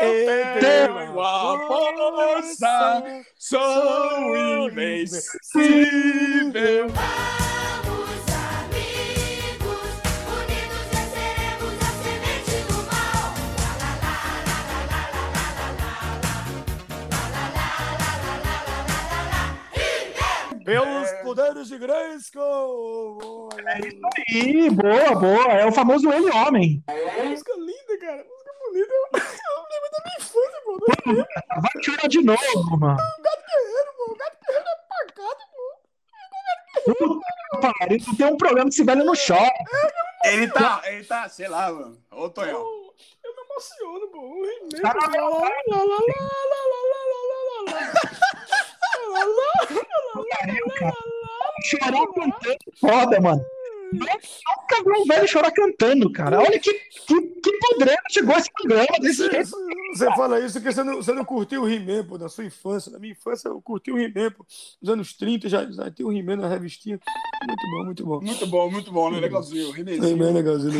Eu 0.00 0.22
inteiro, 0.22 0.60
tenho 0.60 1.20
a 1.20 1.58
força, 1.66 3.02
sou 3.38 4.66
invencível. 4.66 5.30
Vamos, 20.64 21.09
poderes 21.30 21.68
de 21.68 21.78
Grayskull! 21.78 23.50
Ih, 24.32 24.70
boa, 24.70 25.14
boa. 25.14 25.52
É 25.52 25.64
o 25.64 25.70
famoso 25.72 26.12
ele 26.12 26.28
homem. 26.30 26.82
Música 27.24 27.52
linda, 27.56 27.98
cara. 28.00 28.24
Música 28.24 28.52
bonita. 28.64 28.92
Eu 29.14 29.62
lembro 29.70 29.90
da 29.92 29.98
minha 30.04 30.18
infância, 30.18 30.60
pô. 30.64 30.72
Vai 31.60 31.82
chorar 31.84 32.08
de 32.08 32.22
novo, 32.22 32.78
mano. 32.80 32.96
Puta, 36.84 37.72
pariu, 37.78 37.98
tu 38.04 38.16
tem 38.16 38.26
um 38.26 38.36
problema 38.36 38.68
que 38.68 38.74
esse 38.74 38.84
velho 38.84 39.04
não 39.04 39.14
chora. 39.14 39.52
Ele 40.24 40.48
tá, 40.50 40.82
ele 40.86 41.04
tá, 41.04 41.28
sei 41.28 41.46
lá, 41.46 41.70
mano. 41.70 41.96
Ô, 42.10 42.28
Tonhão. 42.28 42.66
Eu 43.22 43.36
me 43.36 43.42
emociono, 43.42 44.08
pô. 44.08 44.18
Um 44.18 44.42
remake. 44.42 44.82
Tá, 44.82 44.92
Lá, 44.94 45.06
lá, 45.06 45.28
lá, 45.28 45.28
lá, 45.28 45.84
lá, 45.84 45.84
lá, 45.86 46.60
lá, 46.70 46.90
lá, 46.90 47.20
lá, 47.30 47.38
lá, 47.46 47.72
lá. 47.72 47.92
Pariu, 50.30 50.66
cara. 50.78 51.19
Chorar 51.64 52.06
cantando 52.06 52.56
foda, 52.80 53.20
mano. 53.20 53.44
Nunca 53.92 54.84
vi 54.84 55.00
um 55.00 55.04
velho 55.04 55.26
chorar 55.26 55.50
cantando, 55.50 56.12
cara. 56.12 56.38
Olha 56.38 56.60
que, 56.60 56.72
que, 56.72 57.20
que 57.22 57.58
podreiro 57.58 58.00
chegou 58.08 58.36
esse 58.36 58.48
programa 58.52 58.86
desse 59.00 59.28
jeito. 59.28 59.50
Você 59.92 60.06
fala 60.14 60.38
isso 60.38 60.60
porque 60.60 60.72
você 60.72 60.84
não, 60.84 60.96
você 60.96 61.12
não 61.12 61.24
curtiu 61.24 61.62
o 61.62 61.68
He-Man, 61.68 62.04
pô, 62.04 62.16
na 62.16 62.28
sua 62.28 62.44
infância. 62.44 62.92
Na 62.92 63.00
minha 63.00 63.10
infância 63.12 63.48
eu 63.48 63.60
curti 63.60 63.90
o 63.90 63.98
He-Man, 63.98 64.30
pô. 64.30 64.46
Nos 64.80 64.92
anos 64.92 65.12
30 65.14 65.48
já, 65.48 65.68
já 65.68 65.90
tem 65.90 66.06
o 66.06 66.12
He-Man 66.12 66.36
na 66.36 66.46
revistinha. 66.48 67.00
Muito 67.48 67.62
bom, 67.68 67.84
muito 67.84 68.06
bom. 68.06 68.20
Muito 68.20 68.46
bom, 68.46 68.70
muito 68.70 68.92
bom, 68.92 69.10
né? 69.10 69.18
Legalzinho. 69.18 69.74
É 69.76 69.82
legalzinho. 69.82 69.82
Rimezinho, 69.82 70.32
legalzinho. 70.32 70.72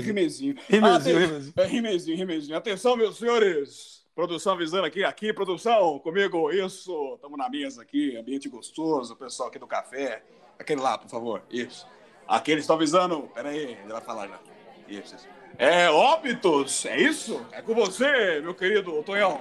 Rimezinho, 0.00 0.56
Aten- 0.86 1.18
rimezinho. 1.18 1.52
É, 1.58 1.66
Rimezinho, 1.66 2.16
rimezinho. 2.16 2.56
Atenção, 2.56 2.96
meus 2.96 3.18
senhores. 3.18 4.03
Produção 4.14 4.52
avisando 4.52 4.86
aqui, 4.86 5.02
aqui, 5.02 5.32
produção, 5.32 5.98
comigo, 5.98 6.48
isso. 6.52 7.14
Estamos 7.16 7.36
na 7.36 7.50
mesa 7.50 7.82
aqui, 7.82 8.16
ambiente 8.16 8.48
gostoso, 8.48 9.16
pessoal 9.16 9.48
aqui 9.48 9.58
do 9.58 9.66
café. 9.66 10.22
Aquele 10.56 10.80
lá, 10.80 10.96
por 10.96 11.10
favor, 11.10 11.42
isso. 11.50 11.84
Aqui 12.28 12.52
eles 12.52 12.62
estão 12.62 12.76
avisando. 12.76 13.22
Pera 13.34 13.48
aí, 13.48 13.72
ele 13.72 13.92
vai 13.92 14.00
falar 14.00 14.28
já. 14.28 14.38
Isso, 14.86 15.16
isso. 15.16 15.28
É 15.58 15.90
óbitos, 15.90 16.86
é 16.86 16.96
isso? 16.96 17.44
É 17.50 17.60
com 17.60 17.74
você, 17.74 18.40
meu 18.40 18.54
querido 18.54 19.02
Tonhão. 19.02 19.40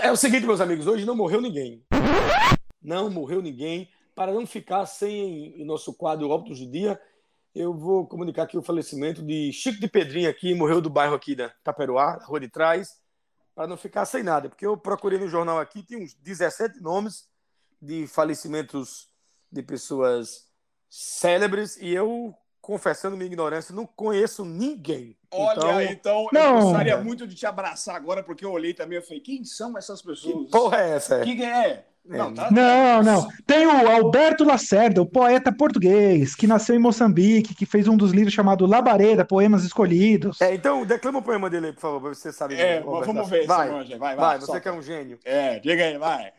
É 0.00 0.10
o 0.10 0.16
seguinte, 0.16 0.44
meus 0.44 0.60
amigos, 0.60 0.88
hoje 0.88 1.06
não 1.06 1.14
morreu 1.14 1.40
ninguém. 1.40 1.80
Não 2.82 3.08
morreu 3.08 3.40
ninguém. 3.40 3.88
Para 4.16 4.32
não 4.32 4.44
ficar 4.44 4.84
sem 4.86 5.54
o 5.62 5.64
nosso 5.64 5.94
quadro 5.94 6.28
Óbitos 6.28 6.58
do 6.58 6.68
Dia, 6.68 7.00
eu 7.54 7.72
vou 7.72 8.04
comunicar 8.04 8.42
aqui 8.42 8.58
o 8.58 8.62
falecimento 8.62 9.22
de 9.22 9.52
Chico 9.52 9.78
de 9.78 9.86
Pedrinho 9.86 10.28
aqui, 10.28 10.52
morreu 10.54 10.80
do 10.80 10.90
bairro 10.90 11.14
aqui 11.14 11.36
da 11.36 11.50
Taperoá, 11.62 12.16
da 12.16 12.24
Rua 12.24 12.40
de 12.40 12.48
Trás, 12.48 13.00
para 13.54 13.66
não 13.66 13.76
ficar 13.76 14.04
sem 14.04 14.22
nada, 14.22 14.48
porque 14.48 14.66
eu 14.66 14.76
procurei 14.76 15.18
no 15.18 15.28
jornal 15.28 15.58
aqui, 15.58 15.82
tem 15.82 16.02
uns 16.02 16.14
17 16.14 16.80
nomes 16.80 17.28
de 17.80 18.06
falecimentos 18.06 19.08
de 19.50 19.62
pessoas 19.62 20.46
célebres 20.88 21.76
e 21.76 21.92
eu, 21.92 22.34
confessando 22.60 23.16
minha 23.16 23.26
ignorância, 23.26 23.74
não 23.74 23.86
conheço 23.86 24.44
ninguém. 24.44 25.16
Olha, 25.30 25.84
então, 25.84 26.26
então, 26.26 26.28
eu 26.32 26.54
Não. 26.54 26.62
gostaria 26.62 26.96
muito 26.98 27.26
de 27.26 27.34
te 27.34 27.44
abraçar 27.44 27.96
agora, 27.96 28.22
porque 28.22 28.44
eu 28.44 28.52
olhei 28.52 28.72
também 28.72 28.98
e 28.98 29.02
falei, 29.02 29.20
quem 29.20 29.44
são 29.44 29.76
essas 29.76 30.00
pessoas? 30.00 30.46
que 30.46 30.50
porra 30.50 30.78
é 30.78 30.90
essa? 30.90 31.20
O 31.20 31.24
que, 31.24 31.36
que 31.36 31.44
é? 31.44 31.86
Não, 32.04 32.34
tá- 32.34 32.50
Não, 32.50 33.02
não. 33.02 33.28
Tem 33.46 33.66
o 33.66 33.88
Alberto 33.88 34.44
Lacerda, 34.44 35.00
o 35.00 35.06
poeta 35.06 35.52
português, 35.52 36.34
que 36.34 36.46
nasceu 36.48 36.74
em 36.74 36.78
Moçambique, 36.80 37.54
que 37.54 37.64
fez 37.64 37.86
um 37.86 37.96
dos 37.96 38.10
livros 38.10 38.34
chamado 38.34 38.66
Labareda, 38.66 39.24
Poemas 39.24 39.64
Escolhidos. 39.64 40.40
É, 40.40 40.52
então, 40.54 40.84
declama 40.84 41.20
o 41.20 41.22
poema 41.22 41.48
dele 41.48 41.66
aí, 41.66 41.72
por 41.72 41.80
favor, 41.80 42.00
pra 42.00 42.14
você 42.14 42.32
saber. 42.32 42.58
É, 42.58 42.80
vamos 42.80 43.28
ver 43.30 43.46
Vai, 43.46 43.68
vai, 43.70 43.98
vai, 43.98 44.16
vai, 44.16 44.40
você 44.40 44.60
que 44.60 44.68
é 44.68 44.72
um 44.72 44.82
gênio. 44.82 45.18
É, 45.24 45.60
diga 45.60 45.84
aí, 45.84 45.96
vai. 45.96 46.32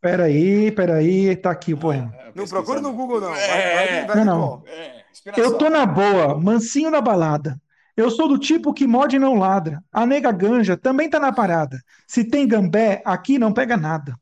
Peraí, 0.00 0.70
peraí, 0.70 1.34
tá 1.34 1.50
aqui 1.50 1.72
o 1.74 1.78
poema. 1.78 2.14
Não 2.34 2.46
procura 2.46 2.80
no 2.80 2.92
Google, 2.92 3.20
não. 3.20 3.30
Vai, 3.30 3.40
É, 3.42 4.04
vai, 4.06 4.16
vai, 4.16 4.24
não. 4.24 4.62
É. 4.66 5.02
Eu 5.36 5.56
tô 5.56 5.70
na 5.70 5.86
boa, 5.86 6.38
mansinho 6.38 6.90
na 6.90 7.00
balada. 7.00 7.58
Eu 7.96 8.10
sou 8.10 8.28
do 8.28 8.38
tipo 8.38 8.74
que 8.74 8.86
morde 8.86 9.16
e 9.16 9.20
não 9.20 9.34
ladra. 9.38 9.82
A 9.92 10.04
nega 10.04 10.30
ganja 10.32 10.76
também 10.76 11.08
tá 11.08 11.18
na 11.18 11.32
parada. 11.32 11.78
Se 12.06 12.24
tem 12.24 12.46
gambé, 12.46 13.00
aqui 13.04 13.38
não 13.38 13.52
pega 13.52 13.76
nada. 13.76 14.14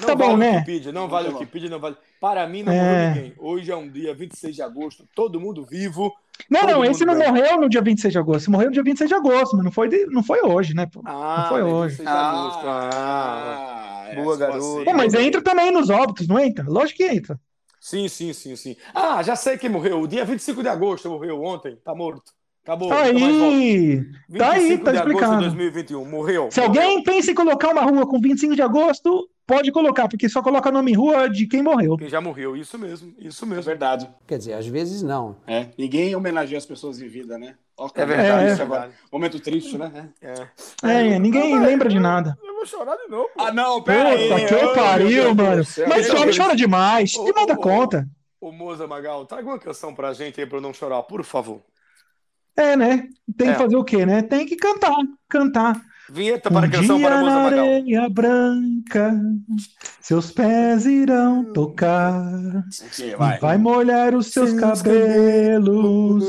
Não 0.00 0.06
Tá 0.08 0.14
bom, 0.14 0.26
vale 0.26 0.36
né? 0.38 0.50
Wikipedia, 0.58 0.92
não 0.92 1.08
vale 1.08 1.28
Wikipedia, 1.30 1.70
não 1.70 1.78
vale. 1.80 1.96
Para 2.20 2.46
mim, 2.46 2.62
não 2.62 2.72
É. 2.72 2.76
morreu 2.82 3.08
ninguém. 3.14 3.34
Hoje 3.38 3.70
é 3.70 3.76
um 3.76 3.88
dia 3.88 4.14
26 4.14 4.54
de 4.54 4.62
agosto, 4.62 5.06
todo 5.14 5.40
mundo 5.40 5.64
vivo. 5.64 6.12
Não, 6.50 6.62
não, 6.66 6.84
esse 6.84 7.04
não 7.04 7.16
bem. 7.16 7.26
morreu 7.26 7.58
no 7.60 7.68
dia 7.68 7.80
26 7.80 8.12
de 8.12 8.18
agosto. 8.18 8.50
Morreu 8.50 8.66
no 8.66 8.72
dia 8.74 8.82
26 8.82 9.08
de 9.08 9.14
agosto, 9.14 9.56
mas 9.56 9.64
não 9.64 9.72
foi, 9.72 9.88
de- 9.88 10.06
não 10.06 10.22
foi 10.22 10.40
hoje, 10.42 10.74
né? 10.74 10.86
pô? 10.86 11.00
Ah, 11.04 11.38
não 11.40 11.48
foi 11.48 11.62
hoje. 11.62 11.96
26 11.96 12.08
de 12.08 12.14
agosto. 12.14 12.66
Ah, 12.66 14.06
Ah, 14.10 14.14
Boa, 14.22 14.34
é, 14.34 14.38
garoto. 14.38 14.58
assim. 14.58 14.84
Pô, 14.84 14.92
mas 14.94 15.14
entra 15.14 15.42
também 15.42 15.70
nos 15.72 15.90
óbitos, 15.90 16.28
não 16.28 16.38
entra? 16.38 16.64
Lógico 16.68 16.98
que 16.98 17.04
entra. 17.04 17.40
sim, 17.80 18.06
sim, 18.08 18.32
sim, 18.32 18.54
sim. 18.56 18.76
Ah, 18.94 19.22
já 19.22 19.34
sei 19.36 19.56
quem 19.58 19.70
morreu. 19.70 20.00
O 20.00 20.06
dia 20.08 20.24
25 20.24 20.62
de 20.62 20.68
agosto 20.68 21.08
morreu 21.08 21.42
ontem. 21.42 21.76
Tá 21.84 21.94
morto. 21.94 22.32
Acabou. 22.62 22.88
volta. 22.88 23.04
Aí, 23.04 24.02
tá 24.38 24.50
aí, 24.52 24.60
25 24.60 24.84
tá 24.84 24.94
explicado. 24.94 25.40
2021. 25.40 26.04
Morreu. 26.04 26.48
Se 26.50 26.60
alguém 26.60 27.02
pensa 27.02 27.30
em 27.30 27.34
colocar 27.34 27.68
uma 27.70 27.82
rua 27.82 28.06
com 28.06 28.20
25 28.20 28.54
de 28.56 28.62
agosto, 28.62 29.28
pode 29.46 29.70
colocar, 29.72 30.08
porque 30.08 30.28
só 30.28 30.42
coloca 30.42 30.70
nome 30.72 30.92
em 30.92 30.94
rua 30.94 31.28
de 31.28 31.46
quem 31.46 31.62
morreu. 31.62 31.96
Quem 31.96 32.08
já 32.08 32.20
morreu. 32.20 32.56
Isso 32.56 32.78
mesmo. 32.78 33.14
Isso 33.18 33.44
É 33.44 33.48
mesmo. 33.48 33.62
verdade. 33.62 34.08
Quer 34.26 34.38
dizer, 34.38 34.54
às 34.54 34.66
vezes 34.66 35.02
não. 35.02 35.36
É. 35.46 35.68
Ninguém 35.78 36.14
homenageia 36.16 36.58
as 36.58 36.66
pessoas 36.66 37.00
em 37.00 37.08
vida, 37.08 37.38
né? 37.38 37.54
Ó, 37.78 37.88
É 37.94 38.06
verdade, 38.06 38.48
É, 38.48 38.52
isso 38.52 38.62
é 38.62 38.64
agora. 38.64 38.90
Momento 39.12 39.38
triste, 39.38 39.76
né? 39.78 40.08
É. 40.22 40.48
É, 40.82 41.18
ninguém 41.18 41.58
lembra 41.58 41.88
de 41.88 42.00
nada. 42.00 42.36
Eu 42.42 42.54
vou 42.54 42.66
chorar 42.66 42.96
de 42.96 43.08
novo. 43.08 43.28
Ah, 43.38 43.52
não, 43.52 43.82
pera 43.82 44.10
aí. 44.10 44.28
Puta 44.30 44.46
que 44.46 44.54
Ô, 44.54 44.62
meu 44.64 44.74
pariu, 44.74 45.34
do 45.34 45.42
mano. 45.42 45.64
céu. 45.64 45.86
Mas 45.88 46.08
chora, 46.10 46.30
chora 46.34 46.56
demais. 46.56 47.14
Ô, 47.16 47.24
Demais 47.24 47.46
da 47.46 47.54
ô, 47.54 47.56
ô. 47.56 47.60
conta. 47.60 48.08
Ô, 48.40 48.50
Moza 48.52 48.86
Magal, 48.86 49.26
traga 49.26 49.46
uma 49.46 49.58
canção 49.58 49.94
pra 49.94 50.12
gente 50.12 50.40
aí 50.40 50.46
pra 50.46 50.58
eu 50.58 50.62
não 50.62 50.72
chorar, 50.72 51.02
por 51.02 51.22
favor. 51.24 51.60
É, 52.56 52.74
né? 52.76 53.08
Tem 53.36 53.48
É. 53.50 53.52
que 53.52 53.58
fazer 53.58 53.76
o 53.76 53.84
quê, 53.84 54.06
né? 54.06 54.22
Tem 54.22 54.46
que 54.46 54.56
cantar, 54.56 54.96
cantar. 55.28 55.78
Vinheta 56.08 56.48
Um 56.48 56.52
para 56.52 56.66
a 56.66 56.70
canção 56.70 56.98
dia 56.98 57.06
para 57.08 57.18
a 57.18 57.22
na 57.22 57.30
Magal. 57.42 57.64
areia 57.66 58.08
branca, 58.08 59.12
seus 60.00 60.30
pés 60.30 60.86
irão 60.86 61.52
tocar. 61.52 62.22
Vai. 63.18 63.38
Vai 63.40 63.58
molhar 63.58 64.14
os 64.14 64.28
seus 64.28 64.52
cabelos, 64.52 66.24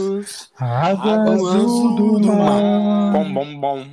a 0.57 0.87
água 0.89 1.33
azul 1.33 2.19
do 2.19 2.33
mar, 2.33 3.13
Bom, 3.13 3.33
bom, 3.33 3.59
bom. 3.59 3.87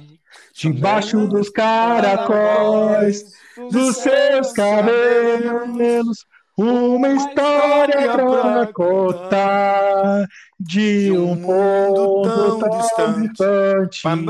debaixo 0.54 1.26
dos 1.28 1.50
caracóis, 1.50 3.22
dos 3.70 3.96
seus 3.96 4.52
cabelos, 4.52 6.24
uma 6.56 7.08
história 7.08 8.12
pra 8.16 8.72
contar 8.72 10.24
de 10.58 11.10
um 11.12 11.34
mundo 11.34 12.58
tão 12.96 13.20
distante. 13.20 14.02
Pam, 14.02 14.24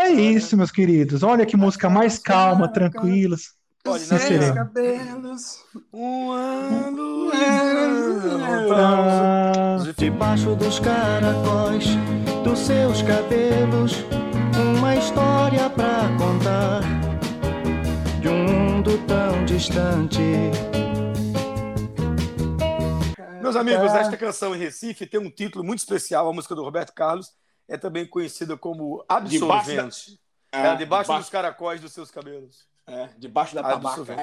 É 0.00 0.08
isso, 0.08 0.56
meus 0.56 0.70
queridos. 0.72 1.22
Olha 1.22 1.44
que 1.44 1.58
música 1.58 1.90
mais 1.90 2.18
calma, 2.18 2.66
tranquilas. 2.72 3.52
Olha, 3.86 4.02
e 4.02 4.06
na 4.06 4.18
serena. 4.18 4.54
cabelos. 4.54 5.62
Um 5.92 6.30
ano. 6.30 7.30
Ah, 8.72 9.76
Debaixo 9.98 10.56
dos 10.56 10.78
caracóis 10.80 11.84
dos 12.42 12.58
seus 12.60 13.02
cabelos, 13.02 13.92
uma 14.58 14.96
história 14.96 15.68
pra 15.68 16.08
contar 16.18 16.80
de 18.22 18.28
um 18.28 18.44
mundo 18.44 18.98
tão 19.06 19.44
distante. 19.44 20.22
Meus 23.42 23.54
amigos, 23.54 23.92
esta 23.92 24.16
canção 24.16 24.54
em 24.54 24.58
Recife 24.58 25.06
tem 25.06 25.20
um 25.20 25.30
título 25.30 25.62
muito 25.62 25.80
especial. 25.80 26.26
A 26.26 26.32
música 26.32 26.54
do 26.54 26.62
Roberto 26.62 26.94
Carlos 26.94 27.32
é 27.70 27.78
também 27.78 28.04
conhecida 28.04 28.56
como 28.56 29.04
Absolvente. 29.08 30.20
É, 30.52 30.74
debaixo 30.74 31.16
dos 31.16 31.30
caracóis 31.30 31.80
dos 31.80 31.92
seus 31.92 32.10
cabelos. 32.10 32.66
É, 32.84 33.08
debaixo 33.16 33.54
da 33.54 33.62
tabaca. 33.62 34.16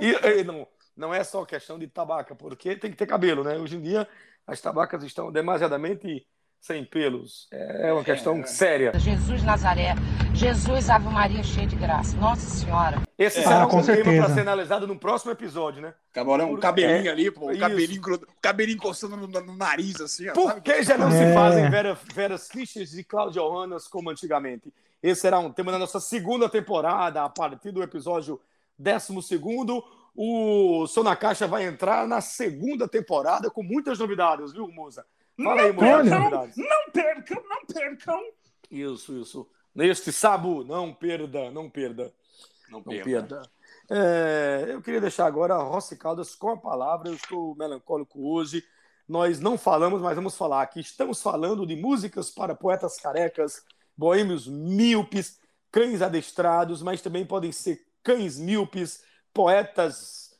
E, 0.00 0.40
e 0.40 0.44
não, 0.44 0.66
não 0.96 1.12
é 1.12 1.22
só 1.22 1.44
questão 1.44 1.78
de 1.78 1.86
tabaca, 1.86 2.34
porque 2.34 2.74
tem 2.74 2.90
que 2.90 2.96
ter 2.96 3.06
cabelo, 3.06 3.44
né? 3.44 3.58
Hoje 3.58 3.76
em 3.76 3.82
dia 3.82 4.08
as 4.46 4.60
tabacas 4.60 5.02
estão 5.04 5.30
demasiadamente 5.30 6.26
sem 6.64 6.82
pelos. 6.82 7.46
É 7.52 7.92
uma 7.92 8.02
questão 8.02 8.42
séria. 8.46 8.98
Jesus 8.98 9.42
Nazaré, 9.42 9.94
Jesus 10.32 10.88
Ave 10.88 11.10
Maria 11.10 11.42
cheia 11.42 11.66
de 11.66 11.76
graça. 11.76 12.16
Nossa 12.16 12.40
Senhora. 12.48 13.02
Esse 13.18 13.40
É, 13.40 13.42
será 13.42 13.60
Ah, 13.64 13.66
um 13.66 13.68
tema 13.68 13.82
certeza. 13.82 14.22
para 14.24 14.34
ser 14.34 14.40
analisado 14.40 14.86
no 14.86 14.98
próximo 14.98 15.30
episódio, 15.30 15.82
né? 15.82 15.92
Camarão, 16.10 16.46
um 16.46 16.54
Por- 16.54 16.60
cabelinho 16.60 17.06
é, 17.06 17.12
ali, 17.12 17.30
pô. 17.30 17.50
Um 17.52 17.58
cabelinho, 17.58 18.00
um 18.14 18.18
cabelinho 18.40 18.76
encostando 18.76 19.14
no, 19.14 19.26
no 19.26 19.54
nariz, 19.54 20.00
assim. 20.00 20.26
ó, 20.30 20.32
Por 20.32 20.48
sabe? 20.48 20.62
que 20.62 20.82
já 20.82 20.96
não 20.96 21.10
se 21.10 21.18
É. 21.18 21.34
fazem 21.34 21.68
Vera, 21.68 21.98
Veras 22.14 22.48
Fichas 22.48 22.94
e 22.94 23.04
Cláudia 23.04 23.42
Johannas 23.42 23.86
como 23.86 24.08
antigamente? 24.08 24.72
Esse 25.02 25.20
será 25.20 25.38
um 25.40 25.52
tema 25.52 25.70
da 25.70 25.78
nossa 25.78 26.00
segunda 26.00 26.48
temporada, 26.48 27.22
a 27.24 27.28
partir 27.28 27.72
do 27.72 27.82
episódio 27.82 28.40
12. 28.78 29.82
O 30.16 30.86
na 31.04 31.14
Caixa 31.14 31.46
vai 31.46 31.66
entrar 31.66 32.08
na 32.08 32.22
segunda 32.22 32.88
temporada 32.88 33.50
com 33.50 33.62
muitas 33.62 33.98
novidades, 33.98 34.50
viu, 34.52 34.66
Moza? 34.68 35.04
Fala 35.42 35.62
aí, 35.62 35.70
as 35.70 35.76
Olha. 35.78 36.18
novidades. 36.18 36.56
Não 36.56 36.90
percam, 36.92 37.42
não 37.48 37.66
percam. 37.66 38.20
Isso, 38.70 39.12
isso. 39.18 39.48
Neste 39.74 40.12
Sabu, 40.12 40.64
não 40.64 40.92
perda, 40.94 41.50
não 41.50 41.68
perda. 41.68 42.12
Não 42.68 42.78
Não 42.78 42.82
perda. 42.82 43.42
É, 43.90 44.66
eu 44.68 44.80
queria 44.80 45.00
deixar 45.00 45.26
agora 45.26 45.54
a 45.54 45.62
Rossi 45.62 45.96
Caldas 45.96 46.34
com 46.34 46.50
a 46.50 46.56
palavra. 46.56 47.08
Eu 47.08 47.14
estou 47.14 47.54
melancólico 47.56 48.20
hoje. 48.32 48.64
Nós 49.08 49.38
não 49.40 49.58
falamos, 49.58 50.00
mas 50.00 50.16
vamos 50.16 50.36
falar 50.36 50.62
aqui. 50.62 50.80
Estamos 50.80 51.20
falando 51.20 51.66
de 51.66 51.76
músicas 51.76 52.30
para 52.30 52.54
poetas 52.54 52.96
carecas, 52.96 53.62
boêmios 53.96 54.46
míopes, 54.46 55.38
cães 55.70 56.00
adestrados, 56.00 56.82
mas 56.82 57.02
também 57.02 57.26
podem 57.26 57.52
ser 57.52 57.84
cães 58.02 58.38
míopes, 58.38 59.02
poetas 59.32 60.38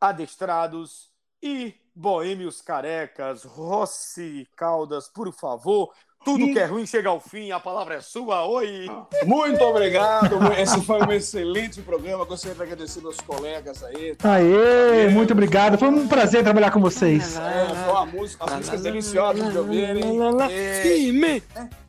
adestrados 0.00 1.10
e 1.42 1.74
boêmios 1.98 2.62
carecas. 2.62 3.42
Rossi 3.42 4.48
Caldas, 4.56 5.08
por 5.08 5.32
favor. 5.32 5.92
Tudo 6.24 6.52
que 6.52 6.58
é 6.58 6.66
ruim 6.66 6.84
chega 6.84 7.08
ao 7.08 7.20
fim, 7.20 7.50
a 7.52 7.60
palavra 7.60 7.94
é 7.94 8.00
sua. 8.00 8.44
Oi! 8.46 8.86
Muito 9.24 9.62
obrigado. 9.64 10.38
Esse 10.58 10.80
foi 10.82 11.00
um 11.02 11.10
excelente 11.12 11.80
programa. 11.80 12.24
Gostaria 12.24 12.54
de 12.54 12.62
agradecer 12.62 13.00
meus 13.00 13.16
colegas 13.18 13.82
aí. 13.82 14.14
Aê, 14.22 15.08
muito 15.08 15.32
obrego. 15.32 15.78
Foi 15.78 15.88
um 15.88 16.06
prazer 16.06 16.42
trabalhar 16.42 16.70
com 16.70 16.80
vocês. 16.80 17.38
É, 17.38 17.66
foi 17.84 17.92
uma 17.92 18.06
música, 18.06 18.44
as 18.44 18.52
músicas 18.56 18.82
deliciosas 18.82 19.52
de 19.52 19.58
ouvirem. 19.58 20.04
E- 20.50 21.12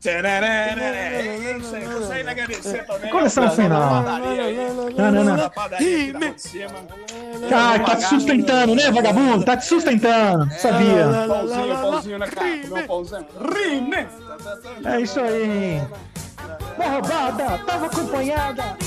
é 0.01 1.57
isso 1.57 1.75
aí. 1.75 1.85
Gostaria 1.85 2.23
de 2.23 2.29
agradecer 2.29 2.85
também. 2.85 3.11
Coleção 3.11 3.51
final. 3.51 4.03
Não, 4.03 5.11
não, 5.11 5.23
não. 5.25 5.51
Ah, 7.51 7.79
tá 7.79 7.95
te 7.97 8.03
sustentando, 8.05 8.75
né, 8.75 8.91
vagabundo? 8.91 9.43
Tá 9.43 9.57
te 9.57 9.65
sustentando. 9.65 10.49
Sabia. 10.57 11.07
Pãozinho, 11.27 11.75
pãozinho 11.81 12.19
na 12.19 12.27
cara. 12.27 12.55
Não, 12.69 12.87
pãozinho. 12.87 13.25
Rime! 13.53 14.07
É 14.85 15.01
isso 15.01 15.19
aí. 15.19 15.81
Uma 16.77 16.89
roubada, 16.89 17.57
tava 17.65 17.85
acompanhada. 17.87 18.77